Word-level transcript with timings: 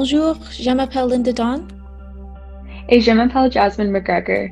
Bonjour, 0.00 0.36
je 0.52 0.70
m'appelle 0.70 1.08
Linda 1.08 1.32
Dawn. 1.32 1.66
Et 2.88 3.00
je 3.00 3.10
m'appelle 3.10 3.50
Jasmine 3.50 3.90
McGregor. 3.90 4.46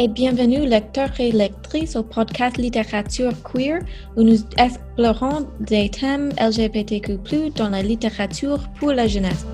Et 0.00 0.08
bienvenue 0.08 0.66
lecteurs 0.66 1.20
et 1.20 1.30
lectrices 1.30 1.94
au 1.94 2.02
podcast 2.02 2.56
Littérature 2.56 3.30
queer 3.44 3.78
où 4.16 4.24
nous 4.24 4.38
explorons 4.56 5.46
des 5.60 5.88
thèmes 5.88 6.30
LGBTQ+ 6.30 7.50
dans 7.54 7.68
la 7.68 7.80
littérature 7.80 8.58
pour 8.80 8.90
la 8.90 9.06
jeunesse. 9.06 9.46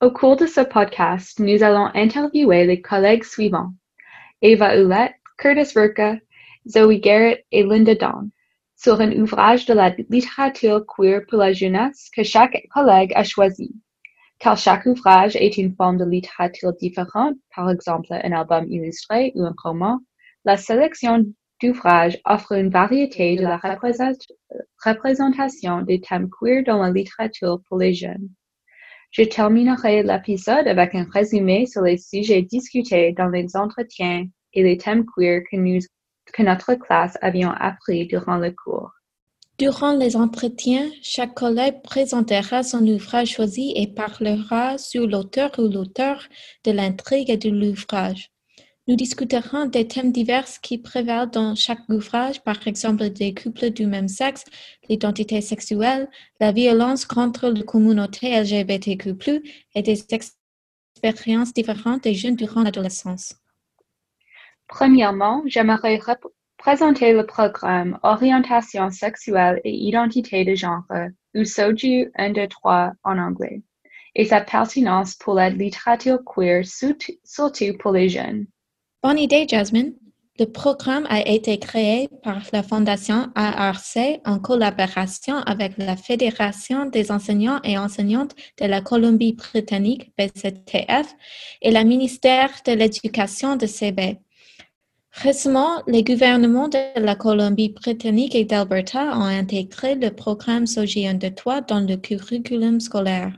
Au 0.00 0.10
cours 0.10 0.34
de 0.34 0.46
ce 0.46 0.62
podcast, 0.62 1.38
nous 1.38 1.62
allons 1.62 1.90
interviewer 1.94 2.66
les 2.66 2.80
collègues 2.80 3.22
suivants. 3.22 3.72
Eva 4.42 4.76
Oulette, 4.76 5.14
Curtis 5.38 5.74
Verka, 5.74 6.16
Zoe 6.68 6.98
Garrett 7.00 7.44
et 7.50 7.62
Linda 7.62 7.94
Dawn 7.94 8.30
sur 8.76 9.00
un 9.00 9.12
ouvrage 9.12 9.66
de 9.66 9.74
la 9.74 9.94
littérature 10.08 10.84
queer 10.86 11.22
pour 11.28 11.38
la 11.38 11.52
jeunesse 11.52 12.10
que 12.14 12.22
chaque 12.22 12.66
collègue 12.70 13.12
a 13.14 13.24
choisi. 13.24 13.74
Car 14.38 14.58
chaque 14.58 14.84
ouvrage 14.86 15.36
est 15.36 15.56
une 15.56 15.74
forme 15.74 15.96
de 15.96 16.04
littérature 16.04 16.72
différente, 16.74 17.36
par 17.54 17.70
exemple 17.70 18.08
un 18.10 18.32
album 18.32 18.66
illustré 18.68 19.32
ou 19.36 19.44
un 19.44 19.54
roman, 19.62 20.00
la 20.44 20.56
sélection 20.56 21.24
d'ouvrages 21.62 22.18
offre 22.24 22.52
une 22.52 22.68
variété 22.68 23.36
de 23.36 23.42
la 23.42 23.58
représentation 24.84 25.82
des 25.82 26.00
thèmes 26.00 26.28
queer 26.28 26.64
dans 26.64 26.82
la 26.82 26.90
littérature 26.90 27.60
pour 27.68 27.78
les 27.78 27.94
jeunes. 27.94 28.28
Je 29.12 29.22
terminerai 29.22 30.02
l'épisode 30.02 30.66
avec 30.66 30.94
un 30.94 31.06
résumé 31.10 31.66
sur 31.66 31.82
les 31.82 31.98
sujets 31.98 32.42
discutés 32.42 33.12
dans 33.12 33.28
les 33.28 33.56
entretiens 33.56 34.26
et 34.52 34.62
les 34.62 34.76
thèmes 34.76 35.06
queer 35.06 35.42
que, 35.48 35.56
nous, 35.56 35.80
que 36.34 36.42
notre 36.42 36.74
classe 36.74 37.16
avions 37.22 37.52
appris 37.58 38.06
durant 38.06 38.36
le 38.36 38.50
cours. 38.50 38.90
Durant 39.56 39.92
les 39.96 40.16
entretiens, 40.16 40.90
chaque 41.00 41.34
collègue 41.34 41.80
présentera 41.84 42.64
son 42.64 42.84
ouvrage 42.88 43.34
choisi 43.34 43.72
et 43.76 43.86
parlera 43.86 44.76
sur 44.78 45.06
l'auteur 45.06 45.52
ou 45.58 45.68
l'auteur 45.68 46.24
de 46.64 46.72
l'intrigue 46.72 47.38
de 47.38 47.50
l'ouvrage. 47.50 48.32
Nous 48.88 48.96
discuterons 48.96 49.66
des 49.66 49.86
thèmes 49.86 50.10
divers 50.10 50.48
qui 50.60 50.76
prévalent 50.76 51.30
dans 51.30 51.54
chaque 51.54 51.88
ouvrage, 51.88 52.42
par 52.42 52.66
exemple 52.66 53.08
des 53.10 53.32
couples 53.32 53.70
du 53.70 53.86
même 53.86 54.08
sexe, 54.08 54.44
l'identité 54.88 55.40
sexuelle, 55.40 56.08
la 56.40 56.50
violence 56.50 57.06
contre 57.06 57.48
la 57.48 57.62
communauté 57.62 58.38
LGBTQ+, 58.38 59.14
et 59.76 59.82
des 59.82 60.04
expériences 60.10 61.54
différentes 61.54 62.02
des 62.02 62.14
jeunes 62.14 62.36
durant 62.36 62.62
l'adolescence. 62.62 63.36
Premièrement, 64.74 65.44
j'aimerais 65.46 66.00
présenter 66.58 67.12
le 67.12 67.24
programme 67.24 67.96
Orientation 68.02 68.90
sexuelle 68.90 69.60
et 69.62 69.72
identité 69.72 70.44
de 70.44 70.56
genre, 70.56 70.82
ou 71.36 71.44
SOJU 71.44 72.10
1, 72.16 72.32
2, 72.32 72.48
3 72.48 72.92
en 73.04 73.18
anglais, 73.18 73.62
et 74.16 74.24
sa 74.24 74.40
pertinence 74.40 75.14
pour 75.14 75.34
la 75.34 75.48
littérature 75.48 76.18
queer, 76.24 76.64
surtout 76.64 77.78
pour 77.78 77.92
les 77.92 78.08
jeunes. 78.08 78.46
Bonne 79.00 79.20
idée, 79.20 79.46
Jasmine. 79.48 79.94
Le 80.40 80.46
programme 80.46 81.06
a 81.08 81.20
été 81.20 81.56
créé 81.60 82.08
par 82.24 82.42
la 82.52 82.64
Fondation 82.64 83.28
ARC 83.36 83.96
en 84.24 84.40
collaboration 84.40 85.36
avec 85.36 85.78
la 85.78 85.94
Fédération 85.94 86.86
des 86.86 87.12
enseignants 87.12 87.60
et 87.62 87.78
enseignantes 87.78 88.34
de 88.60 88.66
la 88.66 88.80
Colombie-Britannique, 88.80 90.10
BCTF, 90.18 91.14
et 91.62 91.70
le 91.70 91.84
ministère 91.84 92.50
de 92.66 92.72
l'Éducation 92.72 93.54
de 93.54 93.66
CB. 93.66 94.18
Récemment, 95.22 95.80
les 95.86 96.02
gouvernements 96.02 96.66
de 96.66 97.00
la 97.00 97.14
Colombie-Britannique 97.14 98.34
et 98.34 98.44
d'Alberta 98.44 99.16
ont 99.16 99.22
intégré 99.22 99.94
le 99.94 100.10
programme 100.10 100.66
SOGI 100.66 101.06
1 101.06 101.18
3 101.18 101.60
dans 101.60 101.80
le 101.80 101.96
curriculum 101.96 102.80
scolaire. 102.80 103.32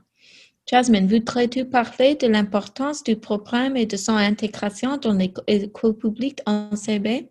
Jasmine, 0.69 1.07
voudrais-tu 1.07 1.67
parler 1.67 2.15
de 2.15 2.29
l'importance 2.29 3.05
du 3.05 3.17
programme 3.17 3.77
et 3.77 3.85
de 3.85 3.99
son 3.99 4.17
intégration 4.17 4.97
dans 4.97 5.13
l'école 5.13 5.97
publique 5.99 6.41
en 6.47 6.75
CB? 6.75 7.29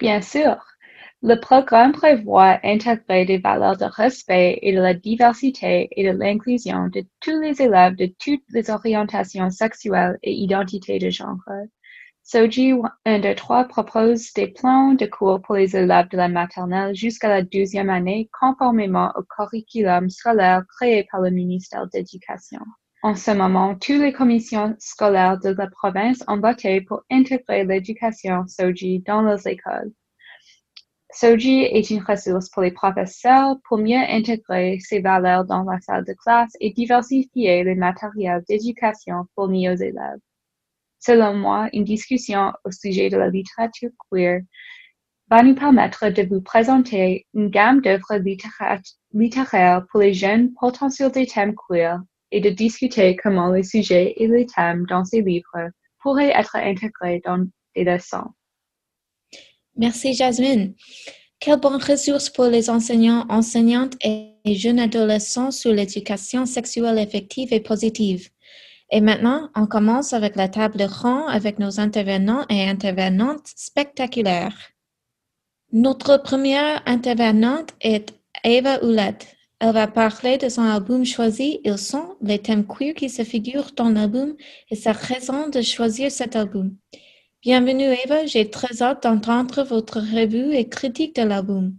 Bien 0.00 0.20
sûr. 0.20 0.56
Le 1.22 1.36
programme 1.36 1.92
prévoit 1.92 2.58
intégrer 2.64 3.24
des 3.24 3.38
valeurs 3.38 3.76
de 3.76 3.84
respect 3.84 4.58
et 4.62 4.74
de 4.74 4.80
la 4.80 4.94
diversité 4.94 5.88
et 5.92 6.04
de 6.04 6.18
l'inclusion 6.18 6.88
de 6.88 7.04
tous 7.20 7.40
les 7.40 7.62
élèves 7.62 7.94
de 7.94 8.12
toutes 8.18 8.42
les 8.50 8.68
orientations 8.68 9.48
sexuelles 9.48 10.18
et 10.24 10.32
identités 10.32 10.98
de 10.98 11.08
genre. 11.08 11.38
SOGI 12.24 12.74
1, 13.04 13.18
2, 13.18 13.34
3 13.34 13.64
propose 13.64 14.32
des 14.34 14.46
plans 14.46 14.94
de 14.94 15.06
cours 15.06 15.42
pour 15.42 15.56
les 15.56 15.76
élèves 15.76 16.08
de 16.08 16.16
la 16.16 16.28
maternelle 16.28 16.94
jusqu'à 16.94 17.28
la 17.28 17.42
deuxième 17.42 17.90
année 17.90 18.30
conformément 18.40 19.12
au 19.16 19.22
curriculum 19.24 20.08
scolaire 20.08 20.64
créé 20.68 21.04
par 21.10 21.20
le 21.20 21.30
ministère 21.30 21.88
d'Éducation. 21.88 22.60
En 23.02 23.16
ce 23.16 23.32
moment, 23.32 23.74
toutes 23.74 24.00
les 24.00 24.12
commissions 24.12 24.76
scolaires 24.78 25.40
de 25.40 25.48
la 25.48 25.66
province 25.66 26.22
ont 26.28 26.38
voté 26.38 26.80
pour 26.80 27.02
intégrer 27.10 27.64
l'éducation 27.64 28.46
SOGI 28.46 29.00
dans 29.00 29.22
les 29.22 29.48
écoles. 29.48 29.92
SOGI 31.10 31.62
est 31.72 31.90
une 31.90 32.04
ressource 32.04 32.48
pour 32.50 32.62
les 32.62 32.70
professeurs 32.70 33.56
pour 33.64 33.78
mieux 33.78 33.98
intégrer 33.98 34.78
ces 34.78 35.00
valeurs 35.00 35.44
dans 35.44 35.64
la 35.64 35.80
salle 35.80 36.04
de 36.04 36.12
classe 36.12 36.52
et 36.60 36.70
diversifier 36.72 37.64
les 37.64 37.74
matériels 37.74 38.44
d'éducation 38.48 39.26
fournis 39.34 39.68
aux 39.68 39.74
élèves. 39.74 40.20
Selon 41.04 41.34
moi, 41.34 41.68
une 41.72 41.82
discussion 41.82 42.52
au 42.64 42.70
sujet 42.70 43.10
de 43.10 43.16
la 43.16 43.28
littérature 43.28 43.90
queer 44.08 44.42
va 45.28 45.42
nous 45.42 45.56
permettre 45.56 46.10
de 46.10 46.22
vous 46.22 46.40
présenter 46.40 47.26
une 47.34 47.48
gamme 47.48 47.80
d'œuvres 47.80 48.22
littéraires 49.12 49.86
pour 49.90 50.00
les 50.00 50.14
jeunes 50.14 50.52
potentiels 50.54 51.10
des 51.10 51.26
thèmes 51.26 51.54
queer 51.68 51.98
et 52.30 52.40
de 52.40 52.50
discuter 52.50 53.16
comment 53.16 53.50
les 53.50 53.64
sujets 53.64 54.14
et 54.16 54.28
les 54.28 54.46
thèmes 54.46 54.86
dans 54.88 55.04
ces 55.04 55.22
livres 55.22 55.70
pourraient 56.00 56.32
être 56.36 56.54
intégrés 56.54 57.20
dans 57.24 57.48
des 57.74 57.82
leçons. 57.82 58.30
Merci 59.76 60.14
Jasmine. 60.14 60.74
Quelle 61.40 61.58
bonne 61.58 61.82
ressource 61.82 62.30
pour 62.30 62.44
les 62.44 62.70
enseignants, 62.70 63.26
enseignantes 63.28 63.96
et 64.04 64.54
jeunes 64.54 64.78
adolescents 64.78 65.50
sur 65.50 65.72
l'éducation 65.72 66.46
sexuelle 66.46 66.98
effective 66.98 67.52
et 67.52 67.60
positive. 67.60 68.28
Et 68.94 69.00
maintenant, 69.00 69.48
on 69.56 69.66
commence 69.66 70.12
avec 70.12 70.36
la 70.36 70.48
table 70.48 70.82
ronde 70.82 71.24
avec 71.28 71.58
nos 71.58 71.80
intervenants 71.80 72.44
et 72.50 72.68
intervenantes 72.68 73.46
spectaculaires. 73.56 74.70
Notre 75.72 76.18
première 76.18 76.82
intervenante 76.84 77.70
est 77.80 78.12
Eva 78.44 78.84
Oulette. 78.84 79.34
Elle 79.60 79.72
va 79.72 79.86
parler 79.86 80.36
de 80.36 80.50
son 80.50 80.64
album 80.64 81.06
choisi, 81.06 81.60
Ils 81.64 81.78
sont, 81.78 82.16
les 82.20 82.38
thèmes 82.38 82.66
queer 82.66 82.92
qui 82.92 83.08
se 83.08 83.24
figurent 83.24 83.70
dans 83.74 83.88
l'album 83.88 84.34
et 84.68 84.76
sa 84.76 84.92
raison 84.92 85.48
de 85.48 85.62
choisir 85.62 86.10
cet 86.10 86.36
album. 86.36 86.76
Bienvenue 87.40 87.96
Eva, 88.04 88.26
j'ai 88.26 88.50
très 88.50 88.82
hâte 88.82 89.04
d'entendre 89.04 89.62
votre 89.62 90.00
revue 90.00 90.54
et 90.54 90.68
critique 90.68 91.16
de 91.16 91.22
l'album. 91.22 91.78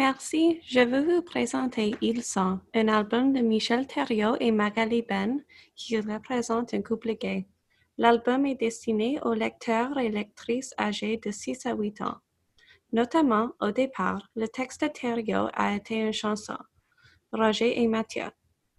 Merci. 0.00 0.62
Je 0.66 0.80
veux 0.80 1.02
vous 1.02 1.20
présenter 1.20 1.94
Ils 2.00 2.22
sont, 2.22 2.58
un 2.72 2.88
album 2.88 3.34
de 3.34 3.40
Michel 3.40 3.86
Thériault 3.86 4.34
et 4.40 4.50
Magali 4.50 5.02
Ben 5.02 5.44
qui 5.76 6.00
représente 6.00 6.72
un 6.72 6.80
couple 6.80 7.16
gay. 7.16 7.46
L'album 7.98 8.46
est 8.46 8.54
destiné 8.54 9.18
aux 9.22 9.34
lecteurs 9.34 9.98
et 9.98 10.08
lectrices 10.08 10.74
âgés 10.80 11.18
de 11.22 11.30
6 11.30 11.66
à 11.66 11.74
8 11.74 12.00
ans. 12.00 12.16
Notamment, 12.94 13.50
au 13.60 13.72
départ, 13.72 14.26
le 14.36 14.48
texte 14.48 14.80
de 14.82 14.88
Thériault 14.88 15.50
a 15.52 15.74
été 15.74 15.96
une 15.96 16.14
chanson, 16.14 16.56
Roger 17.30 17.78
et 17.82 17.86
Mathieu. 17.86 18.30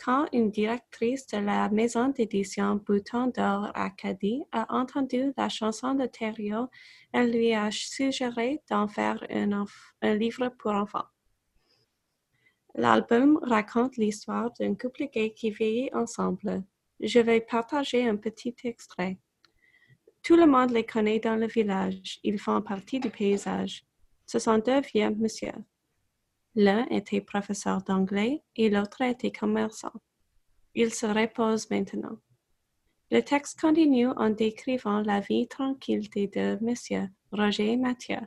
Quand 0.03 0.25
une 0.33 0.49
directrice 0.49 1.27
de 1.27 1.37
la 1.37 1.69
maison 1.69 2.07
d'édition 2.07 2.81
Bouton 2.83 3.27
d'Or 3.27 3.69
Acadie 3.75 4.41
a 4.51 4.65
entendu 4.75 5.31
la 5.37 5.47
chanson 5.47 5.93
de 5.93 6.07
Thériault, 6.07 6.69
elle 7.13 7.31
lui 7.31 7.53
a 7.53 7.69
suggéré 7.69 8.63
d'en 8.67 8.87
faire 8.87 9.23
un, 9.29 10.15
livre 10.15 10.49
pour 10.57 10.71
enfants. 10.71 11.05
L'album 12.75 13.39
raconte 13.41 13.97
l'histoire 13.97 14.51
d'un 14.59 14.75
couple 14.75 15.07
gay 15.11 15.33
qui 15.33 15.51
vieillit 15.51 15.89
ensemble. 15.93 16.63
Je 17.01 17.19
vais 17.19 17.41
partager 17.41 18.07
un 18.07 18.15
petit 18.15 18.55
extrait. 18.63 19.17
Tout 20.23 20.35
le 20.35 20.45
monde 20.45 20.71
les 20.71 20.85
connaît 20.85 21.19
dans 21.19 21.35
le 21.35 21.47
village. 21.47 22.19
Ils 22.23 22.39
font 22.39 22.61
partie 22.61 22.99
du 22.99 23.09
paysage. 23.09 23.83
Ce 24.25 24.39
sont 24.39 24.59
deux 24.59 24.81
vieux 24.81 25.09
messieurs. 25.09 25.65
L'un 26.55 26.85
était 26.89 27.21
professeur 27.21 27.81
d'anglais 27.81 28.43
et 28.55 28.69
l'autre 28.69 29.01
était 29.01 29.31
commerçant. 29.31 29.93
Il 30.75 30.93
se 30.93 31.05
repose 31.05 31.69
maintenant. 31.69 32.17
Le 33.09 33.21
texte 33.21 33.59
continue 33.59 34.07
en 34.07 34.29
décrivant 34.29 35.01
la 35.01 35.19
vie 35.19 35.47
tranquille 35.47 36.09
des 36.11 36.27
deux 36.27 36.57
messieurs, 36.61 37.09
Roger 37.31 37.73
et 37.73 37.77
Mathieu. 37.77 38.19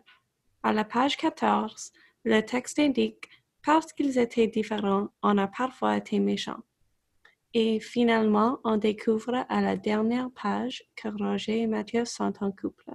À 0.63 0.73
la 0.73 0.85
page 0.85 1.17
14, 1.17 1.93
le 2.25 2.41
texte 2.43 2.79
indique 2.79 3.29
parce 3.65 3.93
qu'ils 3.93 4.19
étaient 4.19 4.47
différents, 4.47 5.09
on 5.23 5.39
a 5.39 5.47
parfois 5.49 5.97
été 5.97 6.19
méchants. 6.21 6.63
Et 7.55 7.81
finalement, 7.81 8.59
on 8.65 8.77
découvre 8.77 9.47
à 9.49 9.61
la 9.61 9.77
dernière 9.77 10.31
page 10.31 10.83
que 10.97 11.09
Roger 11.09 11.61
et 11.61 11.67
Mathieu 11.67 12.05
sont 12.05 12.33
en 12.41 12.51
couple. 12.51 12.91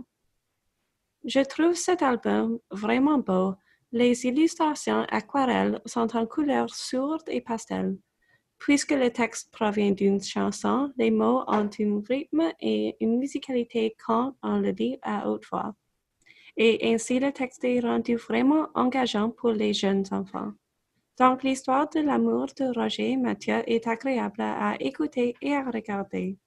Je 1.25 1.39
trouve 1.39 1.75
cet 1.75 2.01
album 2.01 2.59
vraiment 2.71 3.17
beau. 3.17 3.55
Les 3.91 4.25
illustrations 4.25 5.05
aquarelles 5.09 5.81
sont 5.85 6.15
en 6.15 6.25
couleurs 6.25 6.73
sourdes 6.73 7.27
et 7.27 7.41
pastel. 7.41 7.97
Puisque 8.59 8.91
le 8.91 9.09
texte 9.09 9.51
provient 9.51 9.91
d'une 9.91 10.21
chanson, 10.21 10.91
les 10.97 11.11
mots 11.11 11.43
ont 11.47 11.69
un 11.79 12.03
rythme 12.09 12.51
et 12.59 12.97
une 12.99 13.17
musicalité 13.17 13.95
quand 14.05 14.35
on 14.43 14.59
le 14.59 14.71
lit 14.71 14.99
à 15.01 15.29
haute 15.29 15.45
voix. 15.49 15.73
Et 16.57 16.93
ainsi 16.93 17.19
le 17.19 17.31
texte 17.31 17.63
est 17.63 17.79
rendu 17.79 18.15
vraiment 18.15 18.67
engageant 18.75 19.29
pour 19.29 19.51
les 19.51 19.73
jeunes 19.73 20.05
enfants. 20.11 20.53
Donc 21.19 21.43
l'histoire 21.43 21.89
de 21.89 21.99
l'amour 21.99 22.47
de 22.57 22.73
Roger 22.73 23.11
et 23.11 23.17
Mathieu 23.17 23.61
est 23.67 23.87
agréable 23.87 24.41
à 24.41 24.77
écouter 24.79 25.35
et 25.41 25.53
à 25.53 25.69
regarder. 25.69 26.37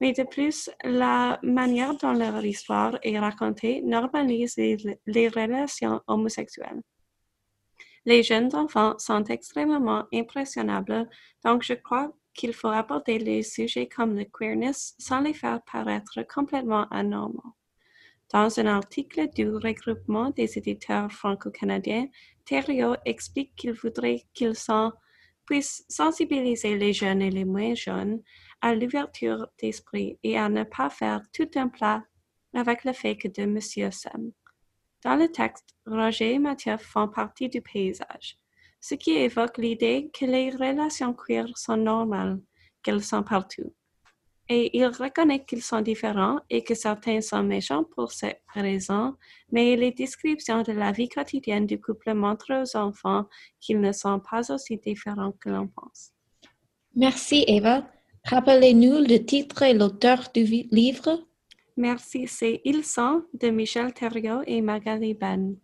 Mais 0.00 0.12
de 0.12 0.22
plus, 0.22 0.70
la 0.84 1.38
manière 1.42 1.96
dont 1.96 2.12
leur 2.12 2.44
histoire 2.44 2.98
est 3.02 3.18
racontée 3.18 3.82
normalise 3.82 4.56
les, 4.56 5.28
relations 5.28 6.00
homosexuelles. 6.06 6.82
Les 8.04 8.22
jeunes 8.22 8.54
enfants 8.54 8.94
sont 8.98 9.24
extrêmement 9.24 10.04
impressionnables, 10.12 11.08
donc 11.44 11.62
je 11.62 11.74
crois 11.74 12.12
qu'il 12.32 12.52
faut 12.52 12.68
aborder 12.68 13.18
les 13.18 13.42
sujets 13.42 13.88
comme 13.88 14.16
le 14.16 14.24
queerness 14.24 14.94
sans 14.98 15.20
les 15.20 15.34
faire 15.34 15.60
paraître 15.70 16.22
complètement 16.32 16.86
anormaux. 16.90 17.54
Dans 18.30 18.60
un 18.60 18.66
article 18.66 19.28
du 19.34 19.48
regroupement 19.48 20.30
des 20.30 20.58
éditeurs 20.58 21.10
franco-canadiens, 21.10 22.08
Thériault 22.44 22.96
explique 23.06 23.56
qu'il 23.56 23.72
voudrait 23.72 24.24
qu'ils 24.34 24.52
puissent 25.46 25.84
sensibiliser 25.88 26.76
les 26.76 26.92
jeunes 26.92 27.22
et 27.22 27.30
les 27.30 27.46
moins 27.46 27.74
jeunes 27.74 28.20
à 28.60 28.74
l'ouverture 28.74 29.48
d'esprit 29.58 30.18
et 30.22 30.36
à 30.36 30.50
ne 30.50 30.64
pas 30.64 30.90
faire 30.90 31.22
tout 31.32 31.48
un 31.56 31.68
plat 31.68 32.04
avec 32.54 32.84
le 32.84 32.92
fait 32.92 33.16
que 33.16 33.28
deux 33.28 33.46
monsieur 33.46 33.90
s'aiment. 33.90 34.32
Dans 35.04 35.16
le 35.16 35.30
texte, 35.30 35.74
Roger 35.86 36.34
et 36.34 36.38
Mathieu 36.38 36.76
font 36.76 37.08
partie 37.08 37.48
du 37.48 37.62
paysage, 37.62 38.36
ce 38.80 38.94
qui 38.94 39.12
évoque 39.12 39.56
l'idée 39.56 40.10
que 40.12 40.26
les 40.26 40.50
relations 40.50 41.14
queer 41.14 41.46
sont 41.56 41.76
normales, 41.76 42.40
qu'elles 42.82 43.04
sont 43.04 43.22
partout. 43.22 43.72
Et 44.50 44.76
il 44.78 44.86
reconnaît 44.86 45.44
qu'ils 45.44 45.62
sont 45.62 45.82
différents 45.82 46.38
et 46.48 46.64
que 46.64 46.74
certains 46.74 47.20
sont 47.20 47.42
méchants 47.42 47.84
pour 47.84 48.12
cette 48.12 48.40
raison, 48.54 49.14
mais 49.52 49.76
les 49.76 49.92
descriptions 49.92 50.62
de 50.62 50.72
la 50.72 50.90
vie 50.90 51.08
quotidienne 51.08 51.66
du 51.66 51.78
couple 51.78 52.14
montrent 52.14 52.62
aux 52.62 52.76
enfants 52.76 53.26
qu'ils 53.60 53.80
ne 53.80 53.92
sont 53.92 54.20
pas 54.20 54.50
aussi 54.50 54.78
différents 54.78 55.32
que 55.32 55.50
l'on 55.50 55.68
pense. 55.68 56.12
Merci 56.94 57.44
Eva. 57.46 57.86
Rappelez-nous 58.24 58.98
le 59.06 59.18
titre 59.24 59.62
et 59.62 59.74
l'auteur 59.74 60.30
du 60.34 60.42
livre. 60.44 61.24
Merci, 61.76 62.26
c'est 62.26 62.60
Ils 62.64 62.84
sont 62.84 63.22
de 63.34 63.50
Michel 63.50 63.92
Thériault 63.92 64.42
et 64.46 64.60
Magali 64.62 65.14
Ben. 65.14 65.56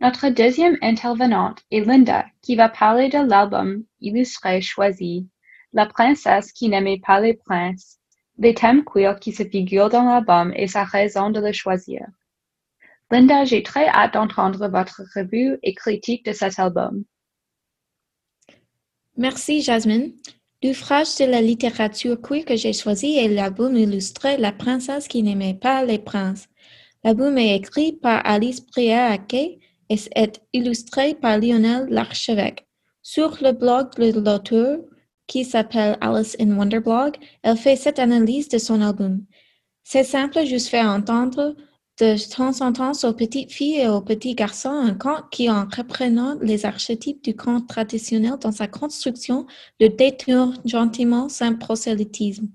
Notre 0.00 0.28
deuxième 0.28 0.76
intervenante 0.82 1.60
est 1.70 1.80
Linda, 1.80 2.26
qui 2.42 2.54
va 2.56 2.68
parler 2.68 3.08
de 3.08 3.18
l'album 3.18 3.84
illustré 4.00 4.60
choisi, 4.60 5.26
La 5.72 5.86
princesse 5.86 6.52
qui 6.52 6.68
n'aimait 6.68 7.00
pas 7.04 7.20
les 7.20 7.34
princes, 7.34 7.98
les 8.38 8.54
thèmes 8.54 8.84
queer 8.84 9.20
qui 9.20 9.32
se 9.32 9.44
figurent 9.44 9.90
dans 9.90 10.04
l'album 10.04 10.52
et 10.56 10.66
sa 10.66 10.84
raison 10.84 11.30
de 11.30 11.40
le 11.40 11.52
choisir. 11.52 12.06
Linda, 13.10 13.44
j'ai 13.44 13.62
très 13.62 13.88
hâte 13.88 14.14
d'entendre 14.14 14.68
votre 14.68 15.02
revue 15.14 15.58
et 15.62 15.74
critique 15.74 16.24
de 16.24 16.32
cet 16.32 16.58
album. 16.58 17.04
Merci, 19.16 19.62
Jasmine. 19.62 20.14
L'ouvrage 20.62 21.16
de 21.16 21.24
la 21.24 21.40
littérature 21.40 22.20
queer 22.20 22.44
que 22.44 22.56
j'ai 22.56 22.72
choisi 22.72 23.16
est 23.16 23.28
l'album 23.28 23.76
illustré 23.76 24.36
La 24.36 24.52
princesse 24.52 25.08
qui 25.08 25.22
n'aimait 25.22 25.58
pas 25.60 25.84
les 25.84 25.98
princes. 25.98 26.48
L'album 27.02 27.36
est 27.38 27.56
écrit 27.56 27.92
par 27.92 28.20
Alice 28.24 28.60
Prière-Aquet 28.60 29.58
et 29.88 29.96
est 30.14 30.42
illustré 30.52 31.14
par 31.14 31.38
Lionel 31.38 31.86
Larchevêque. 31.88 32.68
Sur 33.02 33.38
le 33.42 33.52
blog 33.52 33.94
de 33.96 34.20
l'auteur, 34.20 34.78
qui 35.30 35.44
s'appelle 35.44 35.96
Alice 36.00 36.36
in 36.40 36.56
Wonderblog, 36.56 37.14
elle 37.44 37.56
fait 37.56 37.76
cette 37.76 38.00
analyse 38.00 38.48
de 38.48 38.58
son 38.58 38.82
album. 38.82 39.24
C'est 39.84 40.02
simple, 40.02 40.44
juste 40.44 40.66
faire 40.66 40.86
entendre 40.86 41.54
de 42.00 42.16
temps 42.34 42.60
en 42.66 42.72
temps 42.72 42.92
aux 43.04 43.12
petites 43.12 43.52
filles 43.52 43.82
et 43.82 43.88
aux 43.88 44.00
petits 44.00 44.34
garçons 44.34 44.70
un 44.70 44.94
conte 44.94 45.30
qui, 45.30 45.48
en 45.48 45.66
reprenant 45.66 46.36
les 46.40 46.66
archétypes 46.66 47.22
du 47.22 47.36
conte 47.36 47.68
traditionnel 47.68 48.38
dans 48.40 48.50
sa 48.50 48.66
construction, 48.66 49.46
le 49.78 49.88
détourne 49.88 50.58
gentiment 50.64 51.28
sans 51.28 51.54
prosélytisme. 51.54 52.48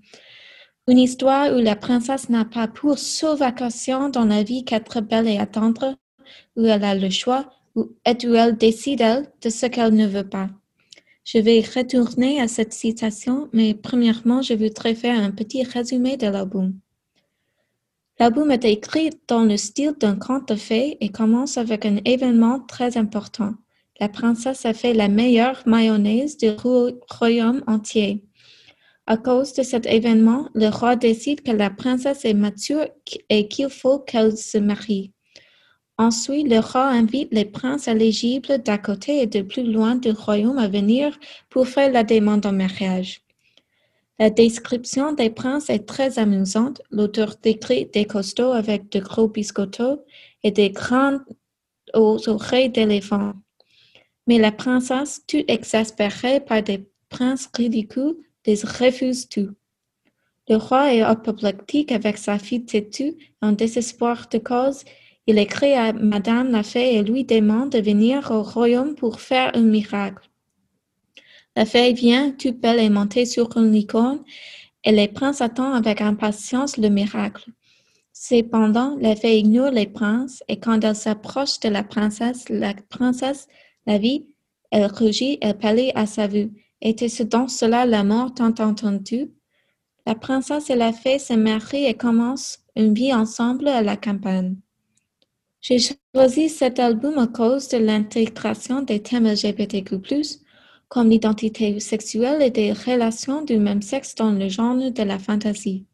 Une 0.90 1.00
histoire 1.00 1.56
où 1.56 1.60
la 1.60 1.78
princesse 1.78 2.28
n'a 2.28 2.44
pas 2.44 2.68
pour 2.68 3.00
seule 3.00 3.38
vocation 3.38 4.10
dans 4.10 4.26
la 4.26 4.44
vie 4.44 4.66
qu'être 4.66 5.00
belle 5.00 5.30
et 5.30 5.38
attendre, 5.38 5.96
où 6.58 6.66
elle 6.66 6.84
a 6.84 6.94
le 6.94 7.10
choix, 7.10 7.50
et 7.78 8.28
où 8.28 8.36
elle 8.36 8.58
décide, 8.58 9.32
de 9.42 9.50
ce 9.50 9.66
qu'elle 9.68 9.94
ne 9.94 10.08
veut 10.08 10.28
pas. 10.28 10.50
Je 11.26 11.40
vais 11.40 11.62
retourner 11.62 12.40
à 12.40 12.48
cette 12.48 12.72
citation, 12.72 13.50
mais 13.52 13.74
premièrement, 13.74 14.44
je 14.44 14.54
voudrais 14.54 14.94
faire 14.94 15.20
un 15.20 15.32
petit 15.32 15.64
résumé 15.64 16.18
de 16.18 16.28
l'album. 16.28 16.76
L'album 18.20 18.52
est 18.52 18.64
écrit 18.64 19.10
dans 19.28 19.44
le 19.44 19.58
style 19.58 19.96
d'un 20.00 20.18
conte 20.18 20.50
de 20.50 20.56
fées 20.56 20.98
et 21.02 21.10
commence 21.10 21.58
avec 21.58 21.84
un 21.84 21.98
événement 22.06 22.60
très 22.60 22.96
important. 22.96 23.56
La 24.00 24.08
princesse 24.08 24.68
a 24.68 24.76
fait 24.76 24.94
la 24.94 25.08
meilleure 25.08 25.64
mayonnaise 25.66 26.38
du 26.38 26.50
royaume 27.10 27.64
entier. 27.66 28.24
À 29.08 29.18
cause 29.18 29.54
de 29.54 29.64
cet 29.64 29.88
événement, 29.88 30.50
le 30.54 30.70
roi 30.70 30.96
décide 30.96 31.42
que 31.42 31.52
la 31.52 31.72
princesse 31.72 32.24
est 32.24 32.36
mature 32.36 32.86
et 33.30 33.48
qu'il 33.48 33.72
faut 33.72 33.98
qu'elle 33.98 34.38
se 34.38 34.60
marie. 34.60 35.15
Ensuite, 35.98 36.50
le 36.50 36.60
roi 36.60 36.88
invite 36.88 37.30
les 37.32 37.46
princes 37.46 37.88
éligibles 37.88 38.62
d'à 38.62 38.78
côté 38.78 39.22
et 39.22 39.28
de 39.28 39.42
plus 39.42 39.64
loin 39.64 39.96
du 39.96 40.12
royaume 40.12 40.58
à 40.58 40.68
venir 40.68 41.18
pour 41.50 41.68
faire 41.68 41.92
la 41.92 42.04
demande 42.04 42.46
en 42.46 42.52
mariage. 42.52 43.22
La 44.20 44.30
description 44.30 45.14
des 45.14 45.30
princes 45.30 45.70
est 45.70 45.86
très 45.86 46.20
amusante. 46.20 46.82
L'auteur 46.92 47.36
décrit 47.42 47.86
des 47.86 48.06
costauds 48.06 48.52
avec 48.52 48.90
de 48.92 49.00
gros 49.00 49.28
biscottos 49.28 50.04
et 50.44 50.52
des 50.52 50.70
grandes 50.70 51.22
oreilles 51.94 52.70
d'éléphant. 52.70 53.34
Mais 54.28 54.38
la 54.38 54.52
princesse, 54.52 55.22
toute 55.28 55.50
exaspérée 55.50 56.40
par 56.40 56.64
des 56.64 56.86
princes 57.10 57.50
ridicules, 57.54 58.16
les 58.46 58.62
refuse 58.64 59.28
tout. 59.30 59.52
Le 60.48 60.58
roi 60.58 60.94
est 60.94 61.02
apoplectique 61.02 61.92
avec 61.92 62.18
sa 62.18 62.38
fille 62.38 62.66
têtue, 62.66 63.16
en 63.42 63.52
désespoir 63.52 64.28
de 64.32 64.38
cause. 64.38 64.84
Il 65.28 65.40
écrit 65.40 65.74
à 65.74 65.92
Madame 65.92 66.52
la 66.52 66.62
Fée 66.62 66.96
et 66.96 67.04
lui 67.04 67.24
demande 67.24 67.72
de 67.72 67.80
venir 67.80 68.30
au 68.32 68.44
royaume 68.44 68.94
pour 68.96 69.20
faire 69.20 69.52
un 69.56 69.62
miracle. 69.62 70.30
La 71.56 71.66
fée 71.66 71.94
vient, 71.94 72.32
toute 72.32 72.60
belle 72.60 72.80
et 72.80 72.90
montée 72.90 73.26
sur 73.26 73.56
une 73.58 73.72
licorne, 73.72 74.24
et 74.84 74.92
les 74.92 75.08
princes 75.08 75.42
attendent 75.42 75.76
avec 75.76 76.02
impatience 76.02 76.78
le 76.78 76.90
miracle. 76.90 77.50
Cependant, 78.12 78.98
la 79.00 79.16
fée 79.16 79.40
ignore 79.40 79.72
les 79.72 79.88
princes, 79.88 80.44
et 80.48 80.60
quand 80.60 80.84
elle 80.84 80.96
s'approche 80.96 81.60
de 81.62 81.70
la 81.70 81.84
princesse, 81.84 82.50
la 82.50 82.74
princesse 82.74 83.48
la 83.88 83.98
vit, 83.98 84.28
elle 84.70 84.92
rougit, 84.92 85.38
elle 85.42 85.58
pâlit 85.58 85.92
à 85.96 86.06
sa 86.06 86.28
vue. 86.28 86.52
Était-ce 86.82 87.24
donc 87.24 87.50
cela 87.50 87.86
la 87.86 88.04
mort 88.04 88.34
tant 88.34 88.54
entendue? 88.60 89.32
La 90.06 90.14
princesse 90.14 90.70
et 90.70 90.76
la 90.76 90.94
fée 90.94 91.18
se 91.18 91.34
marient 91.34 91.86
et 91.86 91.96
commencent 91.96 92.60
une 92.76 92.94
vie 92.94 93.14
ensemble 93.14 93.68
à 93.68 93.82
la 93.82 93.98
campagne. 93.98 94.58
J'ai 95.68 95.80
choisi 95.80 96.48
cet 96.48 96.78
album 96.78 97.18
à 97.18 97.26
cause 97.26 97.70
de 97.70 97.78
l'intégration 97.78 98.84
des 98.84 99.02
thèmes 99.02 99.26
LGBTQ+, 99.26 100.00
comme 100.90 101.10
l'identité 101.10 101.80
sexuelle 101.80 102.44
et 102.44 102.52
des 102.52 102.72
relations 102.72 103.42
du 103.42 103.58
même 103.58 103.82
sexe 103.82 104.14
dans 104.14 104.32
le 104.32 104.48
genre 104.48 104.76
de 104.76 105.02
la 105.02 105.18
fantasy. 105.18 105.88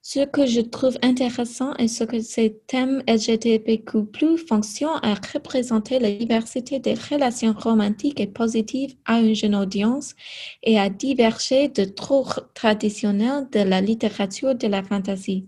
Ce 0.00 0.24
que 0.24 0.46
je 0.46 0.62
trouve 0.62 0.98
intéressant 1.00 1.74
est 1.74 1.86
ce 1.86 2.02
que 2.02 2.20
ces 2.20 2.58
thèmes 2.66 3.04
LGBTQ+, 3.06 4.36
fonctionnent 4.48 4.98
à 5.02 5.14
représenter 5.14 6.00
la 6.00 6.10
diversité 6.10 6.80
des 6.80 6.94
relations 6.94 7.54
romantiques 7.56 8.18
et 8.18 8.26
positives 8.26 8.96
à 9.04 9.20
une 9.20 9.36
jeune 9.36 9.54
audience 9.54 10.16
et 10.64 10.80
à 10.80 10.90
diverger 10.90 11.68
de 11.68 11.84
trop 11.84 12.26
traditionnels 12.52 13.46
de 13.52 13.60
la 13.60 13.80
littérature 13.80 14.56
de 14.56 14.66
la 14.66 14.82
fantasy. 14.82 15.46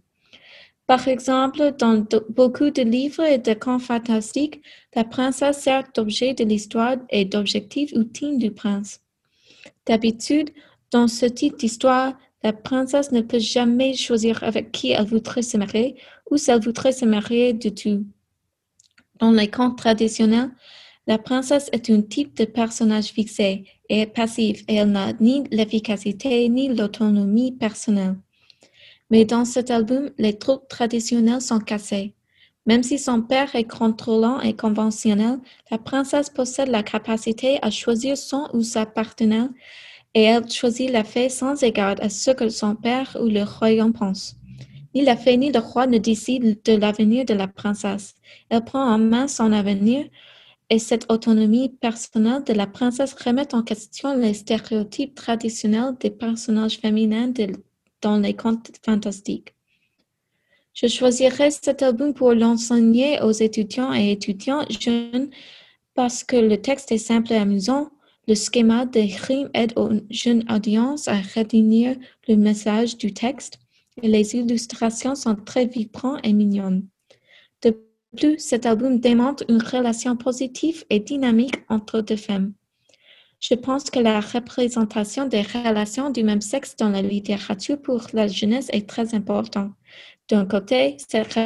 Par 0.86 1.08
exemple, 1.08 1.72
dans 1.78 2.04
beaucoup 2.28 2.70
de 2.70 2.82
livres 2.82 3.24
et 3.24 3.38
de 3.38 3.54
contes 3.54 3.82
fantastiques, 3.82 4.60
la 4.94 5.04
princesse 5.04 5.60
sert 5.60 5.84
d'objet 5.94 6.34
de 6.34 6.44
l'histoire 6.44 6.96
et 7.08 7.24
d'objectif 7.24 7.90
ultime 7.92 8.38
du 8.38 8.50
prince. 8.50 9.00
D'habitude, 9.86 10.50
dans 10.90 11.08
ce 11.08 11.24
type 11.24 11.58
d'histoire, 11.58 12.18
la 12.42 12.52
princesse 12.52 13.12
ne 13.12 13.22
peut 13.22 13.38
jamais 13.38 13.94
choisir 13.94 14.44
avec 14.44 14.72
qui 14.72 14.90
elle 14.90 15.06
voudrait 15.06 15.40
se 15.40 15.56
marier 15.56 15.96
ou 16.30 16.36
si 16.36 16.50
elle 16.50 16.60
voudrait 16.60 16.92
se 16.92 17.06
marier 17.06 17.54
du 17.54 17.74
tout. 17.74 18.04
Dans 19.18 19.30
les 19.30 19.50
contes 19.50 19.78
traditionnels, 19.78 20.50
la 21.06 21.16
princesse 21.16 21.70
est 21.72 21.88
un 21.88 22.02
type 22.02 22.36
de 22.36 22.44
personnage 22.44 23.06
fixé 23.06 23.64
et 23.88 24.06
passif 24.06 24.62
et 24.68 24.74
elle 24.76 24.90
n'a 24.90 25.14
ni 25.14 25.44
l'efficacité 25.50 26.46
ni 26.50 26.74
l'autonomie 26.74 27.52
personnelle. 27.52 28.16
Mais 29.10 29.24
dans 29.24 29.44
cet 29.44 29.70
album, 29.70 30.10
les 30.18 30.38
troupes 30.38 30.68
traditionnelles 30.68 31.42
sont 31.42 31.60
cassées. 31.60 32.14
Même 32.66 32.82
si 32.82 32.98
son 32.98 33.20
père 33.20 33.54
est 33.54 33.70
contrôlant 33.70 34.40
et 34.40 34.56
conventionnel, 34.56 35.38
la 35.70 35.78
princesse 35.78 36.30
possède 36.30 36.68
la 36.68 36.82
capacité 36.82 37.58
à 37.62 37.70
choisir 37.70 38.16
son 38.16 38.48
ou 38.54 38.62
sa 38.62 38.86
partenaire 38.86 39.48
et 40.14 40.22
elle 40.22 40.50
choisit 40.50 40.90
la 40.90 41.04
fée 41.04 41.28
sans 41.28 41.62
égard 41.62 41.96
à 42.00 42.08
ce 42.08 42.30
que 42.30 42.48
son 42.48 42.74
père 42.74 43.16
ou 43.20 43.28
le 43.28 43.42
royaume 43.42 43.92
pense. 43.92 44.36
Ni 44.94 45.02
la 45.02 45.16
fée 45.16 45.36
ni 45.36 45.50
le 45.50 45.58
roi 45.58 45.86
ne 45.86 45.98
décident 45.98 46.54
de 46.64 46.72
l'avenir 46.72 47.24
de 47.24 47.34
la 47.34 47.48
princesse. 47.48 48.14
Elle 48.48 48.64
prend 48.64 48.84
en 48.84 48.98
main 48.98 49.26
son 49.26 49.52
avenir 49.52 50.06
et 50.70 50.78
cette 50.78 51.10
autonomie 51.12 51.68
personnelle 51.68 52.44
de 52.44 52.52
la 52.52 52.66
princesse 52.66 53.14
remet 53.14 53.54
en 53.54 53.62
question 53.62 54.16
les 54.16 54.34
stéréotypes 54.34 55.14
traditionnels 55.14 55.96
des 56.00 56.10
personnages 56.10 56.78
féminins 56.78 57.28
dans 58.04 58.18
les 58.18 58.34
contes 58.34 58.70
fantastiques. 58.84 59.54
Je 60.74 60.86
choisirai 60.86 61.50
cet 61.50 61.82
album 61.82 62.14
pour 62.14 62.34
l'enseigner 62.34 63.20
aux 63.22 63.32
étudiants 63.32 63.94
et 63.94 64.12
étudiantes 64.12 64.70
jeunes 64.70 65.30
parce 65.94 66.22
que 66.22 66.36
le 66.36 66.60
texte 66.60 66.92
est 66.92 66.98
simple 66.98 67.32
et 67.32 67.36
amusant. 67.36 67.90
Le 68.26 68.34
schéma 68.34 68.84
des 68.84 69.06
rimes 69.06 69.50
aide 69.54 69.72
aux 69.76 69.90
jeunes 70.10 70.44
audiences 70.50 71.08
à 71.08 71.16
retenir 71.16 71.96
le 72.28 72.36
message 72.36 72.98
du 72.98 73.12
texte 73.12 73.58
et 74.02 74.08
les 74.08 74.34
illustrations 74.34 75.14
sont 75.14 75.36
très 75.36 75.66
vibrantes 75.66 76.20
et 76.24 76.32
mignonnes. 76.32 76.86
De 77.62 77.78
plus, 78.16 78.38
cet 78.38 78.66
album 78.66 78.98
démontre 78.98 79.44
une 79.48 79.62
relation 79.62 80.16
positive 80.16 80.84
et 80.90 81.00
dynamique 81.00 81.56
entre 81.68 82.00
deux 82.00 82.16
femmes. 82.16 82.52
Je 83.46 83.54
pense 83.54 83.90
que 83.90 83.98
la 83.98 84.20
représentation 84.20 85.26
des 85.26 85.42
relations 85.42 86.08
du 86.08 86.24
même 86.24 86.40
sexe 86.40 86.76
dans 86.76 86.88
la 86.88 87.02
littérature 87.02 87.78
pour 87.78 88.06
la 88.14 88.26
jeunesse 88.26 88.70
est 88.72 88.88
très 88.88 89.14
importante. 89.14 89.70
D'un 90.30 90.46
côté, 90.46 90.96
cette 91.10 91.38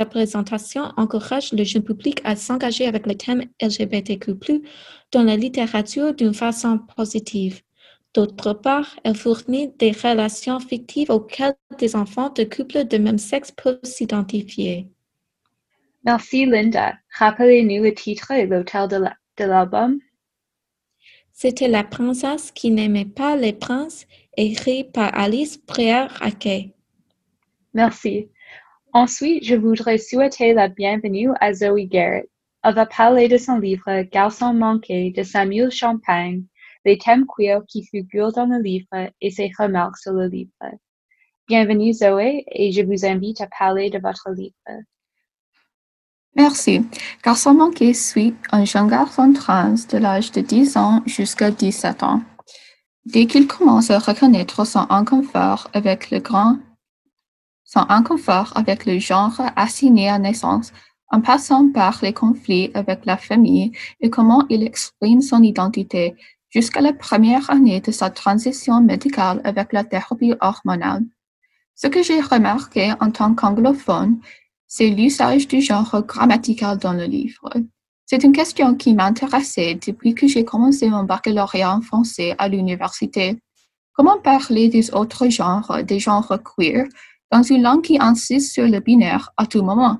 représentation 0.00 0.82
encourage 0.96 1.52
le 1.52 1.62
jeune 1.62 1.84
public 1.84 2.20
à 2.24 2.34
s'engager 2.34 2.86
avec 2.88 3.06
les 3.06 3.16
thèmes 3.16 3.44
LGBTQ+, 3.62 4.32
dans 5.12 5.22
la 5.22 5.36
littérature 5.36 6.12
d'une 6.12 6.34
façon 6.34 6.80
positive. 6.96 7.62
D'autre 8.14 8.52
part, 8.52 8.98
elle 9.04 9.14
fournit 9.14 9.68
des 9.78 9.92
relations 9.92 10.58
fictives 10.58 11.12
auxquelles 11.12 11.54
des 11.78 11.94
enfants 11.94 12.30
de 12.30 12.42
couples 12.42 12.84
de 12.84 12.98
même 12.98 13.18
sexe 13.18 13.52
peuvent 13.52 13.78
s'identifier. 13.84 14.88
Merci 16.04 16.46
Linda. 16.46 16.94
Rappelez-nous 17.16 17.84
le 17.84 17.94
titre 17.94 18.32
et 18.32 18.44
l'auteur 18.48 18.88
de 18.88 18.96
l'album. 19.38 20.00
C'était 21.32 21.68
La 21.68 21.82
princesse 21.82 22.50
qui 22.50 22.70
n'aimait 22.70 23.04
pas 23.04 23.36
les 23.36 23.52
princes, 23.52 24.06
écrit 24.36 24.84
par 24.84 25.16
Alice 25.18 25.56
Préer-Raquet. 25.56 26.74
Merci. 27.74 28.28
Ensuite, 28.92 29.42
je 29.44 29.54
voudrais 29.54 29.98
souhaiter 29.98 30.52
la 30.52 30.68
bienvenue 30.68 31.30
à 31.40 31.54
Zoe 31.54 31.86
Garrett. 31.86 32.28
Elle 32.62 32.74
va 32.74 32.86
parler 32.86 33.28
de 33.28 33.38
son 33.38 33.58
livre 33.58 34.02
Garçon 34.02 34.52
manqué 34.52 35.10
de 35.10 35.22
Samuel 35.22 35.70
Champagne, 35.70 36.44
les 36.84 36.98
thèmes 36.98 37.26
queer 37.26 37.62
qui 37.66 37.84
figurent 37.84 38.32
dans 38.32 38.46
le 38.46 38.62
livre 38.62 39.10
et 39.20 39.30
ses 39.30 39.50
remarques 39.58 39.96
sur 39.98 40.12
le 40.12 40.28
livre. 40.28 40.52
Bienvenue 41.48 41.92
Zoé 41.92 42.44
et 42.52 42.70
je 42.70 42.82
vous 42.82 43.04
invite 43.04 43.40
à 43.40 43.48
parler 43.58 43.90
de 43.90 43.98
votre 43.98 44.30
livre. 44.30 44.54
Merci. 46.34 46.82
Garçon 47.22 47.54
manqué 47.54 47.92
suit 47.92 48.34
un 48.50 48.64
jeune 48.64 48.88
garçon 48.88 49.32
trans 49.32 49.74
de 49.90 49.98
l'âge 49.98 50.32
de 50.32 50.40
10 50.40 50.76
ans 50.76 51.02
jusqu'à 51.06 51.50
17 51.50 52.02
ans. 52.02 52.22
Dès 53.04 53.26
qu'il 53.26 53.46
commence 53.46 53.90
à 53.90 53.98
reconnaître 53.98 54.64
son 54.64 54.86
inconfort 54.88 55.68
avec 55.72 56.10
le 56.10 56.20
grand 56.20 56.56
son 57.72 57.86
inconfort 57.88 58.52
avec 58.54 58.84
le 58.84 58.98
genre 58.98 59.40
assigné 59.56 60.10
à 60.10 60.18
naissance, 60.18 60.72
en 61.08 61.22
passant 61.22 61.70
par 61.70 62.00
les 62.02 62.12
conflits 62.12 62.70
avec 62.74 63.06
la 63.06 63.16
famille 63.16 63.72
et 64.00 64.10
comment 64.10 64.44
il 64.50 64.62
exprime 64.62 65.22
son 65.22 65.42
identité 65.42 66.14
jusqu'à 66.50 66.82
la 66.82 66.92
première 66.92 67.48
année 67.48 67.80
de 67.80 67.90
sa 67.90 68.10
transition 68.10 68.82
médicale 68.82 69.40
avec 69.44 69.72
la 69.72 69.84
thérapie 69.84 70.34
hormonale. 70.40 71.04
Ce 71.74 71.86
que 71.86 72.02
j'ai 72.02 72.20
remarqué 72.20 72.92
en 73.00 73.10
tant 73.10 73.34
qu'anglophone, 73.34 74.18
c'est 74.74 74.88
l'usage 74.88 75.48
du 75.48 75.60
genre 75.60 76.02
grammatical 76.06 76.78
dans 76.78 76.94
le 76.94 77.04
livre. 77.04 77.50
C'est 78.06 78.24
une 78.24 78.32
question 78.32 78.74
qui 78.74 78.94
m'intéressait 78.94 79.74
depuis 79.74 80.14
que 80.14 80.26
j'ai 80.26 80.46
commencé 80.46 80.88
mon 80.88 81.02
baccalauréat 81.02 81.76
en 81.76 81.82
français 81.82 82.34
à 82.38 82.48
l'université. 82.48 83.36
Comment 83.92 84.18
parler 84.18 84.70
des 84.70 84.90
autres 84.94 85.28
genres, 85.28 85.84
des 85.84 85.98
genres 85.98 86.38
queer, 86.42 86.86
dans 87.30 87.42
une 87.42 87.60
langue 87.60 87.82
qui 87.82 87.98
insiste 88.00 88.54
sur 88.54 88.66
le 88.66 88.80
binaire 88.80 89.28
à 89.36 89.44
tout 89.44 89.60
moment? 89.62 89.98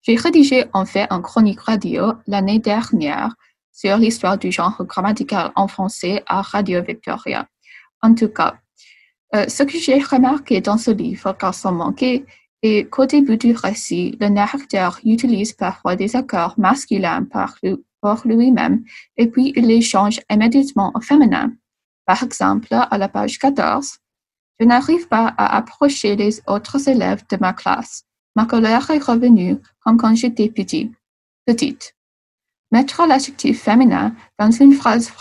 J'ai 0.00 0.16
rédigé 0.16 0.64
en 0.72 0.86
fait 0.86 1.06
un 1.10 1.20
chronique 1.20 1.60
radio 1.60 2.14
l'année 2.26 2.58
dernière 2.58 3.34
sur 3.70 3.98
l'histoire 3.98 4.38
du 4.38 4.50
genre 4.50 4.82
grammatical 4.86 5.52
en 5.56 5.68
français 5.68 6.22
à 6.26 6.40
Radio 6.40 6.82
Victoria. 6.82 7.46
En 8.00 8.14
tout 8.14 8.28
cas, 8.30 8.54
euh, 9.34 9.46
ce 9.46 9.62
que 9.62 9.76
j'ai 9.78 9.98
remarqué 9.98 10.62
dans 10.62 10.78
ce 10.78 10.90
livre, 10.90 11.36
Garçon 11.38 11.72
manqué, 11.72 12.24
est 12.66 12.84
qu'au 12.90 13.06
début 13.06 13.36
du 13.36 13.52
récit, 13.52 14.16
le 14.20 14.28
narrateur 14.28 14.98
utilise 15.04 15.52
parfois 15.52 15.96
des 15.96 16.16
accords 16.16 16.54
masculins 16.58 17.24
pour 18.00 18.20
lui-même 18.24 18.84
et 19.16 19.26
puis 19.28 19.52
il 19.56 19.66
les 19.66 19.80
change 19.80 20.20
immédiatement 20.30 20.92
au 20.94 21.00
féminin. 21.00 21.52
Par 22.04 22.22
exemple, 22.22 22.68
à 22.70 22.98
la 22.98 23.08
page 23.08 23.38
14, 23.38 23.98
je 24.58 24.64
n'arrive 24.64 25.08
pas 25.08 25.34
à 25.36 25.56
approcher 25.56 26.16
les 26.16 26.40
autres 26.46 26.88
élèves 26.88 27.24
de 27.30 27.36
ma 27.40 27.52
classe. 27.52 28.04
Ma 28.36 28.46
colère 28.46 28.90
est 28.90 29.02
revenue 29.02 29.56
comme 29.80 29.96
quand 29.96 30.14
j'étais 30.14 30.48
petit, 30.48 30.92
petite. 31.46 31.94
Mettre 32.72 33.06
l'adjectif 33.06 33.62
féminin 33.62 34.14
dans 34.38 34.50
une 34.50 34.72
phrase 34.72 35.12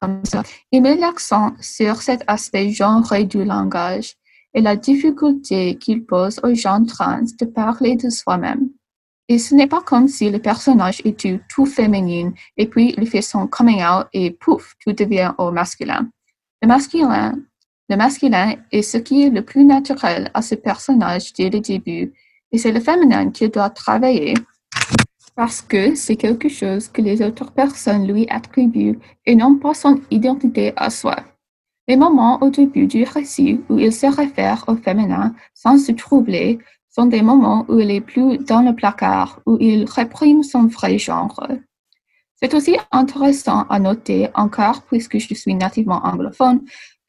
comme 0.00 0.24
ça, 0.24 0.42
il 0.72 0.82
met 0.82 0.96
l'accent 0.96 1.52
sur 1.60 2.00
cet 2.00 2.22
aspect 2.26 2.70
genré 2.70 3.24
du 3.24 3.44
langage 3.44 4.14
et 4.58 4.60
la 4.60 4.74
difficulté 4.74 5.76
qu'il 5.76 6.04
pose 6.04 6.40
aux 6.42 6.52
gens 6.52 6.84
trans 6.84 7.22
de 7.40 7.46
parler 7.46 7.94
de 7.94 8.10
soi-même. 8.10 8.70
Et 9.28 9.38
ce 9.38 9.54
n'est 9.54 9.68
pas 9.68 9.82
comme 9.82 10.08
si 10.08 10.30
le 10.30 10.40
personnage 10.40 11.00
était 11.04 11.40
tout 11.48 11.64
féminin 11.64 12.32
et 12.56 12.66
puis 12.66 12.92
il 12.98 13.06
fait 13.06 13.22
son 13.22 13.46
coming 13.46 13.84
out 13.84 14.08
et 14.12 14.32
pouf, 14.32 14.74
tout 14.84 14.92
devient 14.92 15.32
au 15.38 15.52
masculin. 15.52 16.08
Le 16.60 16.66
masculin 16.66 17.36
le 17.88 17.96
masculin 17.96 18.56
est 18.72 18.82
ce 18.82 18.98
qui 18.98 19.22
est 19.22 19.30
le 19.30 19.42
plus 19.42 19.64
naturel 19.64 20.30
à 20.34 20.42
ce 20.42 20.56
personnage 20.56 21.32
dès 21.32 21.48
le 21.48 21.60
début, 21.60 22.12
et 22.52 22.58
c'est 22.58 22.72
le 22.72 22.80
féminin 22.80 23.30
qui 23.30 23.48
doit 23.48 23.70
travailler 23.70 24.34
parce 25.36 25.62
que 25.62 25.94
c'est 25.94 26.16
quelque 26.16 26.48
chose 26.48 26.88
que 26.88 27.00
les 27.00 27.22
autres 27.22 27.52
personnes 27.52 28.12
lui 28.12 28.26
attribuent 28.28 28.98
et 29.24 29.36
non 29.36 29.54
pas 29.54 29.72
son 29.72 30.00
identité 30.10 30.72
à 30.76 30.90
soi. 30.90 31.16
Les 31.88 31.96
moments 31.96 32.38
au 32.42 32.50
début 32.50 32.86
du 32.86 33.04
récit 33.04 33.62
où 33.70 33.78
il 33.78 33.94
se 33.94 34.04
réfère 34.04 34.62
au 34.68 34.76
féminin 34.76 35.34
sans 35.54 35.78
se 35.78 35.90
troubler 35.92 36.58
sont 36.90 37.06
des 37.06 37.22
moments 37.22 37.64
où 37.68 37.80
il 37.80 37.90
est 37.90 38.02
plus 38.02 38.36
dans 38.36 38.60
le 38.60 38.74
placard, 38.74 39.40
où 39.46 39.56
il 39.58 39.86
réprime 39.86 40.42
son 40.42 40.66
vrai 40.66 40.98
genre. 40.98 41.46
C'est 42.34 42.52
aussi 42.52 42.76
intéressant 42.92 43.62
à 43.70 43.78
noter 43.78 44.28
encore, 44.34 44.82
puisque 44.82 45.18
je 45.18 45.32
suis 45.32 45.54
nativement 45.54 46.04
anglophone, 46.04 46.60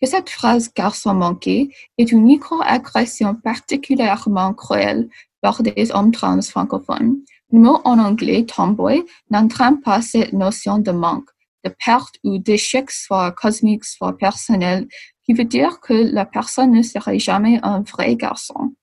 que 0.01 0.07
cette 0.07 0.29
phrase 0.29 0.73
garçon 0.73 1.13
manqué 1.13 1.75
est 1.97 2.13
une 2.13 2.23
microagression 2.23 3.35
particulièrement 3.35 4.53
cruelle 4.53 5.09
lors 5.43 5.61
des 5.61 5.91
hommes 5.93 6.11
trans 6.11 6.41
francophones. 6.41 7.17
Le 7.51 7.59
mot 7.59 7.81
en 7.83 7.99
anglais 7.99 8.45
tomboy 8.45 9.03
n'entraîne 9.29 9.81
pas 9.81 10.01
cette 10.01 10.31
notion 10.31 10.77
de 10.79 10.91
manque, 10.91 11.29
de 11.65 11.73
perte 11.85 12.15
ou 12.23 12.37
d'échec 12.37 12.89
soit 12.91 13.31
cosmique, 13.31 13.85
soit 13.85 14.17
personnel, 14.17 14.87
qui 15.23 15.33
veut 15.33 15.45
dire 15.45 15.79
que 15.79 15.93
la 15.93 16.25
personne 16.25 16.71
ne 16.71 16.81
serait 16.81 17.19
jamais 17.19 17.59
un 17.63 17.81
vrai 17.81 18.15
garçon. 18.15 18.73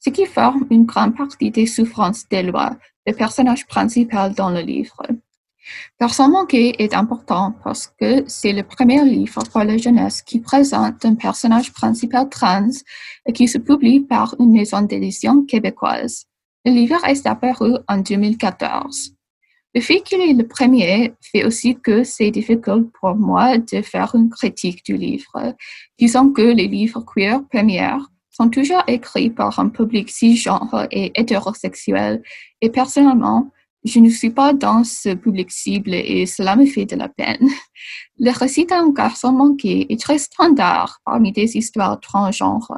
Ce 0.00 0.10
qui 0.10 0.26
forme 0.26 0.66
une 0.70 0.84
grande 0.84 1.16
partie 1.16 1.50
des 1.50 1.66
souffrances 1.66 2.28
d'Eloi, 2.28 2.76
le 3.06 3.12
personnage 3.12 3.66
principal 3.66 4.34
dans 4.34 4.50
le 4.50 4.60
livre. 4.60 5.02
Garçon 6.00 6.28
manqué 6.28 6.82
est 6.82 6.94
important 6.94 7.54
parce 7.62 7.86
que 8.00 8.24
c'est 8.26 8.52
le 8.52 8.64
premier 8.64 9.04
livre 9.04 9.42
pour 9.44 9.62
la 9.62 9.76
jeunesse 9.76 10.22
qui 10.22 10.40
présente 10.40 11.04
un 11.04 11.14
personnage 11.14 11.72
principal 11.72 12.28
trans 12.28 12.68
et 13.26 13.32
qui 13.32 13.46
se 13.46 13.58
publie 13.58 14.00
par 14.00 14.34
une 14.40 14.52
maison 14.52 14.82
d'édition 14.82 15.44
québécoise. 15.44 16.26
Le 16.64 16.72
livre 16.72 17.04
est 17.04 17.26
apparu 17.26 17.74
en 17.88 17.98
2014. 17.98 19.14
Le 19.74 19.80
fait 19.80 20.02
qu'il 20.02 20.20
est 20.20 20.34
le 20.34 20.46
premier 20.46 21.14
fait 21.22 21.44
aussi 21.44 21.76
que 21.76 22.04
c'est 22.04 22.30
difficile 22.30 22.90
pour 23.00 23.14
moi 23.16 23.56
de 23.56 23.80
faire 23.80 24.14
une 24.14 24.28
critique 24.28 24.84
du 24.84 24.98
livre. 24.98 25.54
Disons 25.98 26.30
que 26.30 26.42
les 26.42 26.68
livres 26.68 27.00
queer 27.00 27.40
premiers 27.50 27.96
sont 28.30 28.50
toujours 28.50 28.82
écrits 28.86 29.30
par 29.30 29.58
un 29.58 29.70
public 29.70 30.10
cisgenre 30.10 30.86
et 30.90 31.12
hétérosexuel 31.18 32.22
et 32.60 32.68
personnellement, 32.68 33.50
je 33.84 33.98
ne 33.98 34.10
suis 34.10 34.30
pas 34.30 34.52
dans 34.52 34.84
ce 34.84 35.14
public 35.14 35.50
cible 35.50 35.94
et 35.94 36.26
cela 36.26 36.54
me 36.54 36.66
fait 36.66 36.84
de 36.84 36.96
la 36.96 37.08
peine. 37.08 37.48
Le 38.18 38.30
récit 38.30 38.66
d'un 38.66 38.90
garçon 38.90 39.32
manqué 39.32 39.92
est 39.92 40.00
très 40.00 40.18
standard 40.18 41.00
parmi 41.04 41.32
des 41.32 41.56
histoires 41.56 41.98
transgenres. 41.98 42.76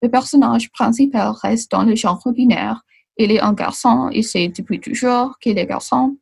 Le 0.00 0.08
personnage 0.08 0.70
principal 0.70 1.34
reste 1.42 1.70
dans 1.72 1.82
le 1.82 1.94
genre 1.94 2.22
binaire 2.32 2.82
Il 3.16 3.32
est 3.32 3.40
un 3.40 3.52
garçon, 3.52 4.10
il 4.12 4.24
sait 4.24 4.48
depuis 4.48 4.80
toujours 4.80 5.38
qu'il 5.38 5.58
est 5.58 5.66
garçon, 5.66 6.16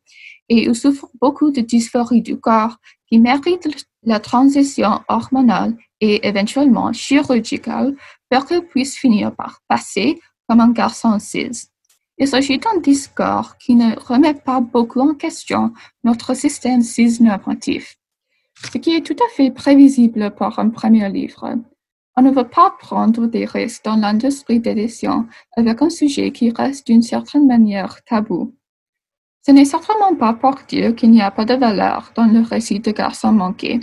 et 0.49 0.65
il 0.65 0.75
souffre 0.75 1.09
beaucoup 1.21 1.51
de 1.51 1.61
dysphorie 1.61 2.23
du 2.23 2.39
corps 2.39 2.77
qui 3.09 3.19
mérite 3.19 3.87
la 4.05 4.21
transition 4.21 5.01
hormonale 5.09 5.77
et 6.01 6.27
éventuellement 6.27 6.93
chirurgicale 6.93 7.97
pour 8.31 8.47
qu'il 8.47 8.63
puisse 8.63 8.97
finir 8.97 9.35
par 9.35 9.61
passer 9.69 10.21
comme 10.49 10.61
un 10.61 10.71
garçon 10.71 11.19
cis. 11.19 11.69
Il 12.19 12.29
s'agit 12.29 12.59
d'un 12.59 12.79
discours 12.81 13.57
qui 13.59 13.75
ne 13.75 13.99
remet 13.99 14.35
pas 14.35 14.61
beaucoup 14.61 15.01
en 15.01 15.15
question 15.15 15.73
notre 16.05 16.35
système 16.35 16.83
cis-normatif, 16.83 17.97
ce 18.73 18.79
qui 18.79 18.95
est 18.95 19.05
tout 19.05 19.17
à 19.17 19.35
fait 19.35 19.51
prévisible 19.51 20.33
pour 20.37 20.59
un 20.59 20.69
premier 20.69 21.09
livre. 21.09 21.57
On 22.17 22.23
ne 22.23 22.31
veut 22.31 22.49
pas 22.49 22.71
prendre 22.79 23.27
des 23.27 23.45
risques 23.45 23.85
dans 23.85 23.97
l'industrie 23.97 24.61
d'édition 24.61 25.27
avec 25.57 25.83
un 25.83 25.91
sujet 25.91 26.31
qui 26.31 26.51
reste 26.51 26.87
d'une 26.87 27.03
certaine 27.03 27.47
manière 27.47 28.03
tabou. 28.05 28.55
Ce 29.45 29.51
n'est 29.51 29.65
certainement 29.65 30.15
pas 30.15 30.33
pour 30.33 30.55
dire 30.69 30.95
qu'il 30.95 31.11
n'y 31.11 31.21
a 31.21 31.31
pas 31.31 31.45
de 31.45 31.55
valeur 31.55 32.13
dans 32.15 32.27
le 32.27 32.41
récit 32.41 32.79
de 32.79 32.93
Garçon 32.93 33.33
manqué. 33.33 33.81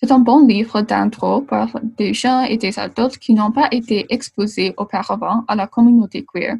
C'est 0.00 0.12
un 0.12 0.18
bon 0.18 0.46
livre 0.46 0.82
d'intro 0.82 1.40
pour 1.40 1.66
des 1.82 2.12
gens 2.14 2.42
et 2.42 2.56
des 2.56 2.78
adultes 2.78 3.18
qui 3.18 3.32
n'ont 3.32 3.52
pas 3.52 3.68
été 3.70 4.06
exposés 4.12 4.74
auparavant 4.76 5.44
à 5.48 5.54
la 5.54 5.66
communauté 5.66 6.24
queer. 6.24 6.56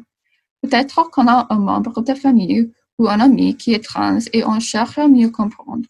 Peut-être 0.61 1.09
qu'on 1.11 1.27
a 1.27 1.47
un 1.49 1.59
membre 1.59 2.01
de 2.01 2.13
famille 2.13 2.71
ou 2.97 3.07
un 3.07 3.19
ami 3.19 3.55
qui 3.55 3.73
est 3.73 3.83
trans 3.83 4.19
et 4.33 4.43
on 4.45 4.59
cherche 4.59 4.97
à 4.97 5.07
mieux 5.07 5.29
comprendre. 5.29 5.87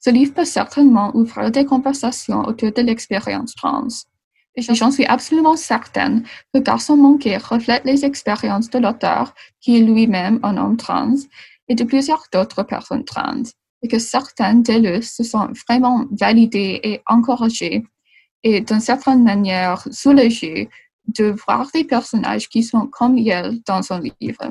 Ce 0.00 0.10
livre 0.10 0.34
peut 0.34 0.44
certainement 0.44 1.14
ouvrir 1.14 1.50
des 1.50 1.64
conversations 1.64 2.40
autour 2.42 2.72
de 2.72 2.82
l'expérience 2.82 3.54
trans. 3.54 3.88
J'en 4.56 4.90
suis 4.90 5.04
absolument 5.04 5.56
certaine 5.56 6.24
que 6.54 6.60
Garçon 6.60 6.96
manqué 6.96 7.36
reflète 7.36 7.84
les 7.84 8.04
expériences 8.04 8.70
de 8.70 8.78
l'auteur, 8.78 9.34
qui 9.60 9.76
est 9.76 9.82
lui-même 9.82 10.40
un 10.42 10.56
homme 10.56 10.78
trans, 10.78 11.14
et 11.68 11.74
de 11.74 11.84
plusieurs 11.84 12.24
autres 12.34 12.62
personnes 12.62 13.04
trans, 13.04 13.42
et 13.82 13.88
que 13.88 13.98
certaines 13.98 14.62
d'elles 14.62 15.02
se 15.02 15.24
sont 15.24 15.48
vraiment 15.68 16.06
validées 16.10 16.80
et 16.82 17.02
encouragées, 17.06 17.84
et 18.42 18.60
d'une 18.62 18.80
certaine 18.80 19.22
manière 19.22 19.86
soulagées 19.90 20.70
de 21.06 21.34
voir 21.46 21.68
des 21.74 21.84
personnages 21.84 22.48
qui 22.48 22.62
sont 22.62 22.86
comme 22.86 23.18
elles 23.18 23.60
dans 23.66 23.92
un 23.92 24.00
livre. 24.20 24.50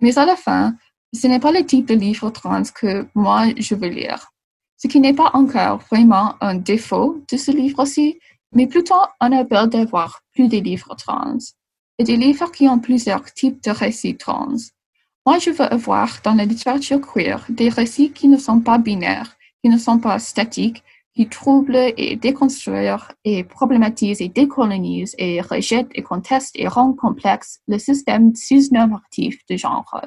Mais 0.00 0.18
à 0.18 0.26
la 0.26 0.36
fin, 0.36 0.74
ce 1.14 1.26
n'est 1.26 1.40
pas 1.40 1.52
le 1.52 1.64
type 1.64 1.86
de 1.86 1.94
livre 1.94 2.30
trans 2.30 2.62
que 2.74 3.06
moi 3.14 3.46
je 3.56 3.74
veux 3.74 3.88
lire. 3.88 4.30
Ce 4.76 4.88
qui 4.88 5.00
n'est 5.00 5.14
pas 5.14 5.30
encore 5.32 5.78
vraiment 5.90 6.34
un 6.42 6.56
défaut 6.56 7.24
de 7.30 7.36
ce 7.36 7.50
livre-ci, 7.52 8.18
mais 8.54 8.66
plutôt 8.66 8.94
un 9.20 9.32
appel 9.32 9.68
d'avoir 9.68 10.20
plus 10.32 10.48
de 10.48 10.58
livres 10.58 10.94
trans 10.96 11.38
et 11.98 12.04
des 12.04 12.16
livres 12.16 12.50
qui 12.50 12.68
ont 12.68 12.78
plusieurs 12.78 13.24
types 13.32 13.62
de 13.62 13.70
récits 13.70 14.16
trans. 14.16 14.56
Moi, 15.26 15.38
je 15.38 15.50
veux 15.50 15.72
avoir 15.72 16.20
dans 16.22 16.34
la 16.34 16.44
littérature 16.44 17.00
queer 17.00 17.44
des 17.48 17.68
récits 17.68 18.10
qui 18.12 18.28
ne 18.28 18.36
sont 18.36 18.60
pas 18.60 18.78
binaires, 18.78 19.36
qui 19.62 19.70
ne 19.70 19.78
sont 19.78 19.98
pas 19.98 20.18
statiques, 20.18 20.82
qui 21.14 21.28
troublent 21.28 21.92
et 21.96 22.16
déconstruisent 22.16 23.08
et 23.24 23.44
problématisent 23.44 24.20
et 24.20 24.28
décolonisent 24.28 25.14
et 25.18 25.40
rejettent 25.40 25.90
et 25.94 26.02
contestent 26.02 26.56
et 26.56 26.66
rendent 26.66 26.96
complexe 26.96 27.60
le 27.68 27.78
système 27.78 28.34
cis-normatif 28.34 29.38
de 29.48 29.56
genre. 29.56 30.02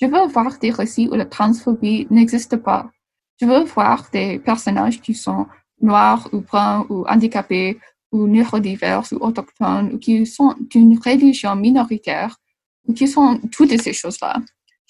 Je 0.00 0.06
veux 0.06 0.26
voir 0.26 0.58
des 0.58 0.70
récits 0.70 1.08
où 1.10 1.14
la 1.14 1.24
transphobie 1.24 2.06
n'existe 2.10 2.56
pas. 2.56 2.90
Je 3.40 3.46
veux 3.46 3.64
voir 3.64 4.08
des 4.12 4.38
personnages 4.38 5.00
qui 5.00 5.14
sont 5.14 5.46
noirs 5.80 6.28
ou 6.32 6.40
bruns 6.40 6.86
ou 6.88 7.04
handicapés 7.06 7.78
ou 8.12 8.26
neurodivers 8.26 9.04
ou 9.12 9.16
autochtones 9.16 9.92
ou 9.92 9.98
qui 9.98 10.24
sont 10.26 10.54
d'une 10.70 10.98
religion 10.98 11.54
minoritaire 11.56 12.36
ou 12.86 12.92
qui 12.92 13.08
sont 13.08 13.40
toutes 13.52 13.80
ces 13.80 13.92
choses-là. 13.92 14.36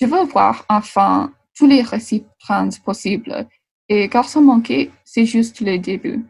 Je 0.00 0.06
veux 0.06 0.24
voir 0.24 0.64
enfin 0.68 1.32
tous 1.56 1.66
les 1.66 1.82
récits 1.82 2.24
trans 2.38 2.68
possibles 2.84 3.46
et 3.88 4.08
Garçon 4.08 4.42
manqué, 4.42 4.90
c'est 5.04 5.26
juste 5.26 5.60
le 5.60 5.78
début. 5.78 6.24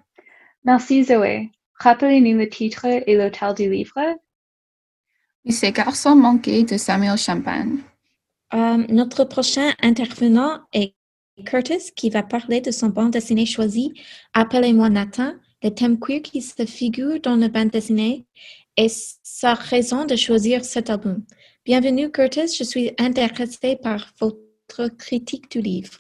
Merci 0.65 1.05
Zoé. 1.05 1.51
Rappelez-nous 1.79 2.39
le 2.39 2.49
titre 2.49 2.87
et 2.87 3.17
l'auteur 3.17 3.55
du 3.55 3.71
livre. 3.71 4.01
c'est 5.49 5.73
Garçon 5.73 6.17
manqué 6.17 6.65
de 6.65 6.77
Samuel 6.77 7.17
Champagne. 7.17 7.79
Euh, 8.55 8.85
notre 8.89 9.25
prochain 9.25 9.73
intervenant 9.83 10.61
est 10.73 10.96
Curtis 11.45 11.93
qui 11.95 12.09
va 12.09 12.23
parler 12.23 12.61
de 12.61 12.71
son 12.71 12.89
bande 12.89 13.11
dessinée 13.11 13.45
choisi 13.45 13.93
Appelez-moi 14.33 14.89
Nathan, 14.89 15.33
le 15.63 15.71
thème 15.71 15.99
queer 15.99 16.23
qui 16.23 16.41
se 16.41 16.65
figure 16.65 17.21
dans 17.21 17.37
le 17.37 17.49
bande 17.49 17.69
dessinée 17.69 18.25
et 18.77 18.89
sa 18.89 19.55
raison 19.55 20.07
de 20.07 20.17
choisir 20.17 20.65
cet 20.65 20.89
album. 20.89 21.25
Bienvenue 21.65 22.11
Curtis, 22.11 22.57
je 22.57 22.65
suis 22.65 22.93
intéressée 22.99 23.77
par 23.77 24.13
votre 24.19 24.89
critique 24.97 25.51
du 25.51 25.61
livre. 25.61 25.93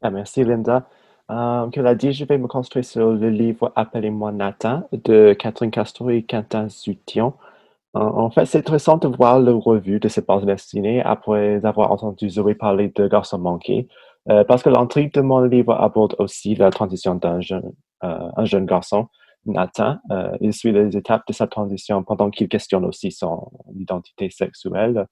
Ah, 0.00 0.10
merci 0.10 0.44
Linda. 0.44 0.88
Euh, 1.30 1.70
comme 1.70 1.84
l'a 1.84 1.94
dit, 1.94 2.12
je 2.12 2.24
vais 2.24 2.38
me 2.38 2.48
concentrer 2.48 2.82
sur 2.82 3.12
le 3.12 3.28
livre 3.28 3.70
Appelez-moi 3.76 4.32
Nathan 4.32 4.88
de 4.92 5.34
Catherine 5.38 5.70
Castro 5.70 6.08
et 6.10 6.22
Quentin 6.22 6.68
Zution. 6.68 7.34
En 7.92 8.30
fait, 8.30 8.46
c'est 8.46 8.58
intéressant 8.58 8.98
de 8.98 9.08
voir 9.08 9.40
le 9.40 9.52
revue 9.52 9.98
de 9.98 10.06
cette 10.06 10.26
bande 10.26 10.46
dessinée 10.46 11.02
après 11.02 11.64
avoir 11.64 11.90
entendu 11.90 12.30
Zoé 12.30 12.54
parler 12.54 12.92
de 12.94 13.08
Garçon 13.08 13.38
manqué, 13.38 13.88
euh, 14.28 14.44
parce 14.44 14.62
que 14.62 14.68
l'intrigue 14.68 15.12
de 15.14 15.20
mon 15.22 15.40
livre 15.40 15.72
aborde 15.74 16.14
aussi 16.18 16.54
la 16.54 16.70
transition 16.70 17.14
d'un 17.16 17.40
jeune, 17.40 17.72
euh, 18.04 18.60
garçon, 18.66 19.08
Nathan. 19.46 19.96
Euh, 20.12 20.36
il 20.40 20.52
suit 20.52 20.72
les 20.72 20.96
étapes 20.96 21.26
de 21.26 21.32
sa 21.32 21.46
transition 21.46 22.04
pendant 22.04 22.30
qu'il 22.30 22.48
questionne 22.48 22.84
aussi 22.84 23.10
son 23.10 23.50
identité 23.74 24.30
sexuelle. 24.30 25.06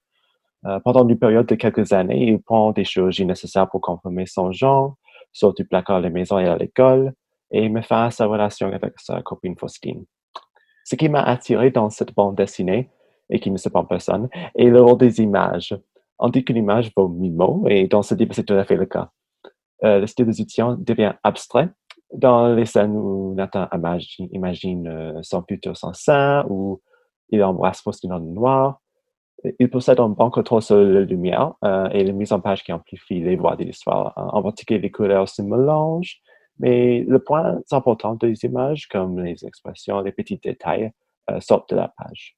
pendant 0.83 1.07
une 1.07 1.17
période 1.17 1.45
de 1.47 1.55
quelques 1.55 1.93
années, 1.93 2.27
il 2.31 2.41
prend 2.41 2.71
des 2.73 2.83
chirurgies 2.83 3.25
nécessaires 3.25 3.69
pour 3.69 3.81
confirmer 3.81 4.25
son 4.25 4.51
genre, 4.51 4.95
sort 5.31 5.53
du 5.53 5.65
placard 5.65 5.97
à 5.97 6.01
la 6.01 6.09
maison 6.09 6.37
et 6.37 6.47
à 6.47 6.57
l'école, 6.57 7.13
et 7.51 7.69
met 7.69 7.81
fin 7.81 8.05
à 8.05 8.11
sa 8.11 8.25
relation 8.25 8.67
avec 8.71 8.93
sa 8.99 9.21
copine 9.21 9.57
Faustine. 9.57 10.05
Ce 10.89 10.95
qui 10.95 11.07
m'a 11.07 11.21
attiré 11.21 11.69
dans 11.69 11.91
cette 11.91 12.15
bande 12.15 12.35
dessinée, 12.35 12.89
et 13.29 13.39
qui 13.39 13.51
ne 13.51 13.57
se 13.57 13.69
pas 13.69 13.83
personne, 13.83 14.27
est 14.55 14.69
le 14.69 14.81
rôle 14.81 14.97
des 14.97 15.21
images. 15.21 15.77
On 16.17 16.29
dit 16.29 16.43
qu'une 16.43 16.57
image 16.57 16.91
vaut 16.97 17.07
mille 17.07 17.35
mots, 17.35 17.63
et 17.67 17.87
dans 17.87 18.01
ce 18.01 18.15
livre, 18.15 18.33
c'est 18.33 18.43
tout 18.43 18.55
à 18.55 18.65
fait 18.65 18.75
le 18.75 18.87
cas. 18.87 19.11
Euh, 19.83 19.99
le 19.99 20.07
style 20.07 20.25
de 20.25 20.31
Zutian 20.31 20.77
devient 20.79 21.13
abstrait 21.23 21.69
dans 22.11 22.55
les 22.55 22.65
scènes 22.65 22.97
où 22.97 23.35
Nathan 23.35 23.67
imagine, 24.31 24.87
euh, 24.87 25.19
son 25.21 25.43
futur 25.43 25.77
sans 25.77 25.93
sein, 25.93 26.43
où 26.49 26.81
il 27.29 27.43
embrasse 27.43 27.81
Faustine 27.81 28.11
le 28.11 28.21
noir. 28.21 28.81
Il 29.59 29.69
possède 29.69 29.99
un 29.99 30.09
bon 30.09 30.31
contrôle 30.31 30.63
sur 30.63 30.77
la 30.77 31.01
lumière 31.01 31.53
euh, 31.65 31.87
et 31.91 32.03
la 32.03 32.13
mise 32.13 32.33
en 32.33 32.39
page 32.39 32.63
qui 32.63 32.73
amplifie 32.73 33.19
les 33.19 33.35
voix 33.35 33.55
de 33.55 33.63
l'histoire. 33.63 34.11
En 34.15 34.41
particulier, 34.41 34.79
les 34.79 34.89
couleurs 34.89 35.29
se 35.29 35.43
mélangent 35.43 36.19
mais 36.59 37.05
le 37.07 37.19
point 37.19 37.59
important 37.71 38.15
des 38.15 38.43
images, 38.43 38.87
comme 38.87 39.19
les 39.23 39.45
expressions, 39.45 40.01
les 40.01 40.11
petits 40.11 40.37
détails, 40.37 40.91
euh, 41.31 41.39
sortent 41.39 41.71
de 41.71 41.77
la 41.77 41.87
page. 41.97 42.35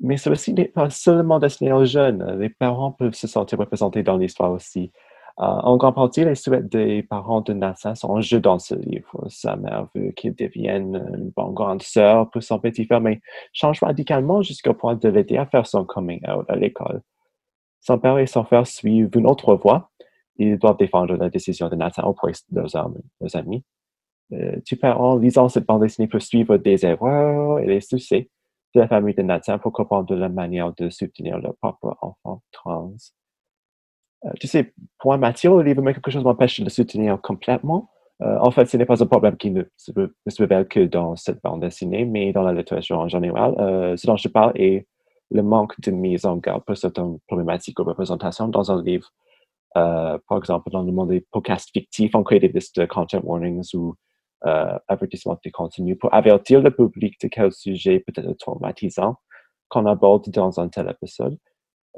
Mais 0.00 0.16
ceci 0.16 0.52
n'est 0.54 0.66
pas 0.66 0.90
seulement 0.90 1.38
destiné 1.38 1.72
aux 1.72 1.84
jeunes. 1.84 2.38
Les 2.38 2.50
parents 2.50 2.92
peuvent 2.92 3.14
se 3.14 3.26
sentir 3.26 3.58
représentés 3.58 4.02
dans 4.02 4.16
l'histoire 4.16 4.52
aussi. 4.52 4.92
Euh, 5.38 5.44
en 5.44 5.76
grande 5.76 5.94
partie, 5.94 6.24
les 6.24 6.34
souhaits 6.34 6.66
des 6.66 7.02
parents 7.02 7.42
de 7.42 7.52
Nathan 7.52 7.94
sont 7.94 8.08
en 8.08 8.20
jeu 8.20 8.40
dans 8.40 8.58
ce 8.58 8.74
livre. 8.74 9.26
Sa 9.28 9.56
mère 9.56 9.86
veut 9.94 10.10
qu'il 10.12 10.34
devienne 10.34 10.96
une 11.14 11.30
bonne 11.30 11.52
grande 11.52 11.82
sœur 11.82 12.30
pour 12.30 12.42
son 12.42 12.58
petit 12.58 12.86
frère, 12.86 13.00
mais 13.00 13.20
change 13.52 13.80
radicalement 13.80 14.40
jusqu'au 14.42 14.72
point 14.72 14.94
de 14.94 15.08
l'aider 15.08 15.36
à 15.36 15.46
faire 15.46 15.66
son 15.66 15.84
coming 15.84 16.20
out 16.28 16.46
à 16.48 16.56
l'école. 16.56 17.02
Son 17.80 17.98
père 17.98 18.18
et 18.18 18.26
son 18.26 18.44
frère 18.44 18.66
suivent 18.66 19.10
une 19.14 19.26
autre 19.26 19.54
voie, 19.54 19.90
ils 20.38 20.58
doivent 20.58 20.76
défendre 20.76 21.14
la 21.16 21.28
décision 21.28 21.68
de 21.68 21.76
Nathan 21.76 22.04
auprès 22.04 22.32
de 22.50 22.60
leurs, 22.60 23.36
amis. 23.36 23.64
Euh, 24.32 24.56
tu 24.64 24.76
peux, 24.76 24.88
en 24.88 25.16
lisant 25.16 25.48
cette 25.48 25.66
bande 25.66 25.82
dessinée, 25.82 26.08
pour 26.08 26.20
suivre 26.20 26.56
des 26.56 26.84
erreurs 26.84 27.60
et 27.60 27.66
les 27.66 27.80
succès 27.80 28.28
de 28.74 28.80
la 28.80 28.88
famille 28.88 29.14
de 29.14 29.22
Nathan 29.22 29.58
pour 29.58 29.72
comprendre 29.72 30.14
la 30.14 30.28
manière 30.28 30.72
de 30.74 30.90
soutenir 30.90 31.38
leur 31.38 31.54
propre 31.56 31.96
enfant 32.00 32.42
trans. 32.52 32.92
Euh, 34.24 34.30
tu 34.40 34.46
sais, 34.46 34.74
pour 34.98 35.12
un 35.12 35.18
matière 35.18 35.52
au 35.52 35.62
livre, 35.62 35.82
quelque 35.92 36.10
chose 36.10 36.24
m'empêche 36.24 36.58
de 36.58 36.64
le 36.64 36.70
soutenir 36.70 37.20
complètement. 37.20 37.90
Euh, 38.22 38.38
en 38.40 38.50
fait, 38.50 38.66
ce 38.66 38.76
n'est 38.76 38.86
pas 38.86 39.02
un 39.02 39.06
problème 39.06 39.36
qui 39.36 39.50
ne 39.50 39.62
se, 39.76 39.92
révèle 40.38 40.66
que 40.66 40.80
dans 40.80 41.16
cette 41.16 41.42
bande 41.42 41.60
dessinée, 41.60 42.04
mais 42.04 42.32
dans 42.32 42.42
la 42.42 42.52
littérature 42.52 42.98
en 42.98 43.08
général. 43.08 43.54
ce 43.96 44.06
dont 44.06 44.16
je 44.16 44.28
parle 44.28 44.52
est 44.56 44.86
le 45.30 45.42
manque 45.42 45.80
de 45.80 45.90
mise 45.90 46.24
en 46.24 46.36
garde 46.36 46.64
pour 46.64 46.76
certaines 46.76 47.18
problématiques 47.26 47.78
ou 47.78 47.84
représentations 47.84 48.48
dans 48.48 48.70
un 48.70 48.82
livre 48.82 49.12
euh, 49.12 49.25
par 50.28 50.38
exemple, 50.38 50.70
dans 50.70 50.82
le 50.82 50.92
monde 50.92 51.10
des 51.10 51.20
podcasts 51.32 51.70
fictifs, 51.70 52.14
on 52.14 52.22
crée 52.22 52.40
des 52.40 52.48
listes 52.48 52.78
de 52.80 52.86
content 52.86 53.20
warnings 53.22 53.68
ou 53.74 53.94
euh, 54.46 54.78
avertissements 54.88 55.38
de 55.44 55.50
contenu 55.50 55.96
pour 55.96 56.12
avertir 56.14 56.60
le 56.60 56.70
public 56.70 57.20
de 57.22 57.28
quel 57.28 57.52
sujet 57.52 58.00
peut-être 58.00 58.32
traumatisant 58.38 59.16
qu'on 59.68 59.86
aborde 59.86 60.28
dans 60.30 60.60
un 60.60 60.68
tel 60.68 60.88
épisode. 60.90 61.38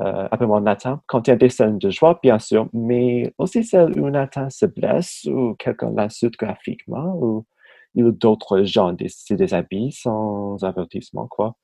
Euh, 0.00 0.28
Appelle-moi 0.30 0.60
Nathan 0.60 1.00
contient 1.08 1.36
des 1.36 1.50
scènes 1.50 1.78
de 1.78 1.90
joie, 1.90 2.18
bien 2.22 2.38
sûr, 2.38 2.68
mais 2.72 3.34
aussi 3.38 3.64
celles 3.64 3.98
où 4.00 4.08
Nathan 4.10 4.48
se 4.50 4.66
blesse 4.66 5.24
ou 5.26 5.56
quelqu'un 5.58 5.92
l'insulte 5.94 6.36
graphiquement 6.38 7.16
ou, 7.20 7.44
d'autres 7.94 8.62
gens 8.62 8.94
se 9.08 9.34
déshabillent 9.34 9.92
sans 9.92 10.62
avertissement, 10.62 11.26
quoi. 11.26 11.56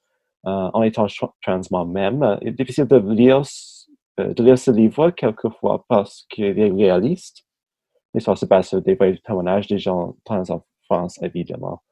euh, 0.46 0.70
en 0.74 0.83
étant 0.83 1.07
trans 1.42 1.61
moi-même. 1.70 2.38
Il 2.42 2.48
est 2.48 2.53
difficile 2.53 2.87
de 2.87 2.96
lire, 2.96 3.42
de 4.18 4.44
lire 4.44 4.59
ce 4.59 4.70
livre 4.70 5.11
quelquefois 5.11 5.85
parce 5.88 6.27
qu'il 6.31 6.59
est 6.59 6.70
réaliste. 6.70 7.44
L'histoire 8.14 8.38
se 8.38 8.46
passe 8.46 8.68
sur 8.68 8.83
des 8.83 8.94
vrais 8.94 9.16
témoignages 9.24 9.66
des 9.66 9.79
gens 9.79 10.16
trans 10.24 10.48
en 10.50 10.62
France, 10.85 11.20
évidemment. 11.22 11.83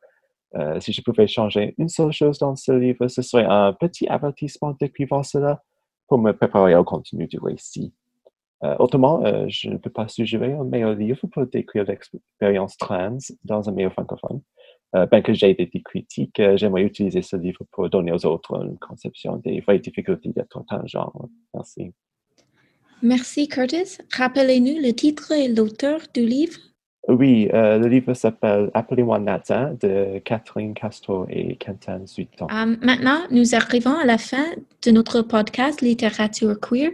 si 0.79 0.93
je 0.93 1.03
pouvais 1.03 1.27
changer 1.27 1.75
une 1.79 1.89
seule 1.89 2.13
chose 2.13 2.39
dans 2.39 2.55
ce 2.55 2.73
livre, 2.73 3.09
ce 3.09 3.23
serait 3.23 3.47
un 3.47 3.73
petit 3.73 4.07
avertissement 4.09 4.77
d'écrivant 4.79 5.23
cela 5.23 5.63
pour 6.09 6.19
me 6.19 6.33
préparer 6.33 6.77
au 6.77 6.85
contenu 6.85 7.27
du 7.27 7.39
récit. 7.39 7.93
Euh, 8.65 8.77
autrement, 8.79 9.25
euh, 9.25 9.47
je 9.49 9.69
ne 9.69 9.77
peux 9.77 9.91
pas 9.91 10.07
suggérer 10.09 10.53
un 10.53 10.65
meilleur 10.65 10.95
livre 10.95 11.27
pour 11.27 11.47
décrire 11.47 11.85
l'expérience 11.85 12.77
trans 12.77 13.19
dans 13.45 13.69
un 13.69 13.73
milieu 13.73 13.91
francophone. 13.91 14.41
Euh, 14.95 15.07
bien 15.07 15.23
que 15.23 15.33
j'ai 15.33 15.55
des 15.55 15.69
critiques, 15.83 16.41
j'aimerais 16.57 16.83
utiliser 16.83 17.23
ce 17.23 17.37
livre 17.37 17.65
pour 17.73 17.89
donner 17.89 18.13
aux 18.13 18.25
autres 18.27 18.63
une 18.63 18.79
conception 18.79 19.37
des 19.39 19.61
vraies 19.61 19.79
difficultés 19.79 20.29
d'être 20.29 20.63
transgenre. 20.65 21.29
Merci. 21.55 21.93
Merci, 23.03 23.49
Curtis. 23.49 23.99
Rappelez-nous 24.17 24.81
le 24.81 24.93
titre 24.93 25.33
et 25.33 25.49
l'auteur 25.49 26.01
du 26.15 26.25
livre. 26.25 26.59
Oui, 27.09 27.49
le 27.53 27.85
livre 27.89 28.15
s'appelle 28.15 28.71
Appelez-moi 28.75 29.19
Nathan 29.19 29.75
de 29.81 30.21
Catherine 30.21 30.73
Castro 30.73 31.27
et 31.29 31.57
Quentin 31.57 32.07
Zuiton. 32.07 32.47
maintenant, 32.81 33.19
nous 33.33 33.57
arrivons 33.57 33.99
à 33.99 34.05
la 34.05 34.19
fin 34.19 34.45
de 34.85 34.91
notre 34.93 35.23
podcast 35.23 35.81
Littérature 35.81 36.61
queer. 36.61 36.93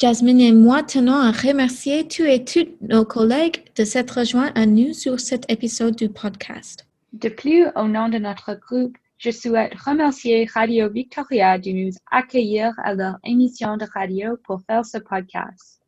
Jasmine 0.00 0.40
et 0.40 0.52
moi 0.52 0.84
tenons 0.84 1.12
à 1.12 1.32
remercier 1.32 2.06
tous 2.06 2.22
et 2.22 2.44
toutes 2.44 2.80
nos 2.80 3.04
collègues 3.04 3.64
de 3.76 3.84
s'être 3.84 4.20
rejoints 4.20 4.52
à 4.54 4.64
nous 4.64 4.94
sur 4.94 5.18
cet 5.18 5.50
épisode 5.50 5.96
du 5.96 6.08
podcast. 6.08 6.86
De 7.12 7.28
plus, 7.28 7.66
au 7.74 7.88
nom 7.88 8.08
de 8.08 8.18
notre 8.18 8.54
groupe, 8.54 8.96
je 9.18 9.30
souhaite 9.30 9.74
remercier 9.74 10.48
Radio 10.54 10.88
Victoria 10.88 11.58
de 11.58 11.70
nous 11.70 11.90
accueillir 12.10 12.72
à 12.78 12.94
leur 12.94 13.16
émission 13.24 13.76
de 13.76 13.86
radio 13.92 14.36
pour 14.44 14.62
faire 14.62 14.86
ce 14.86 14.98
podcast. 14.98 15.82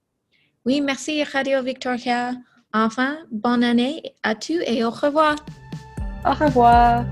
Oui, 0.67 0.81
merci 0.81 1.23
Radio 1.25 1.63
Victoria. 1.63 2.33
Enfin, 2.73 3.19
bonne 3.31 3.65
année 3.65 4.03
à 4.23 4.35
tous 4.35 4.61
et 4.67 4.85
au 4.85 4.91
revoir. 4.91 5.37
Au 6.25 6.33
revoir. 6.33 7.05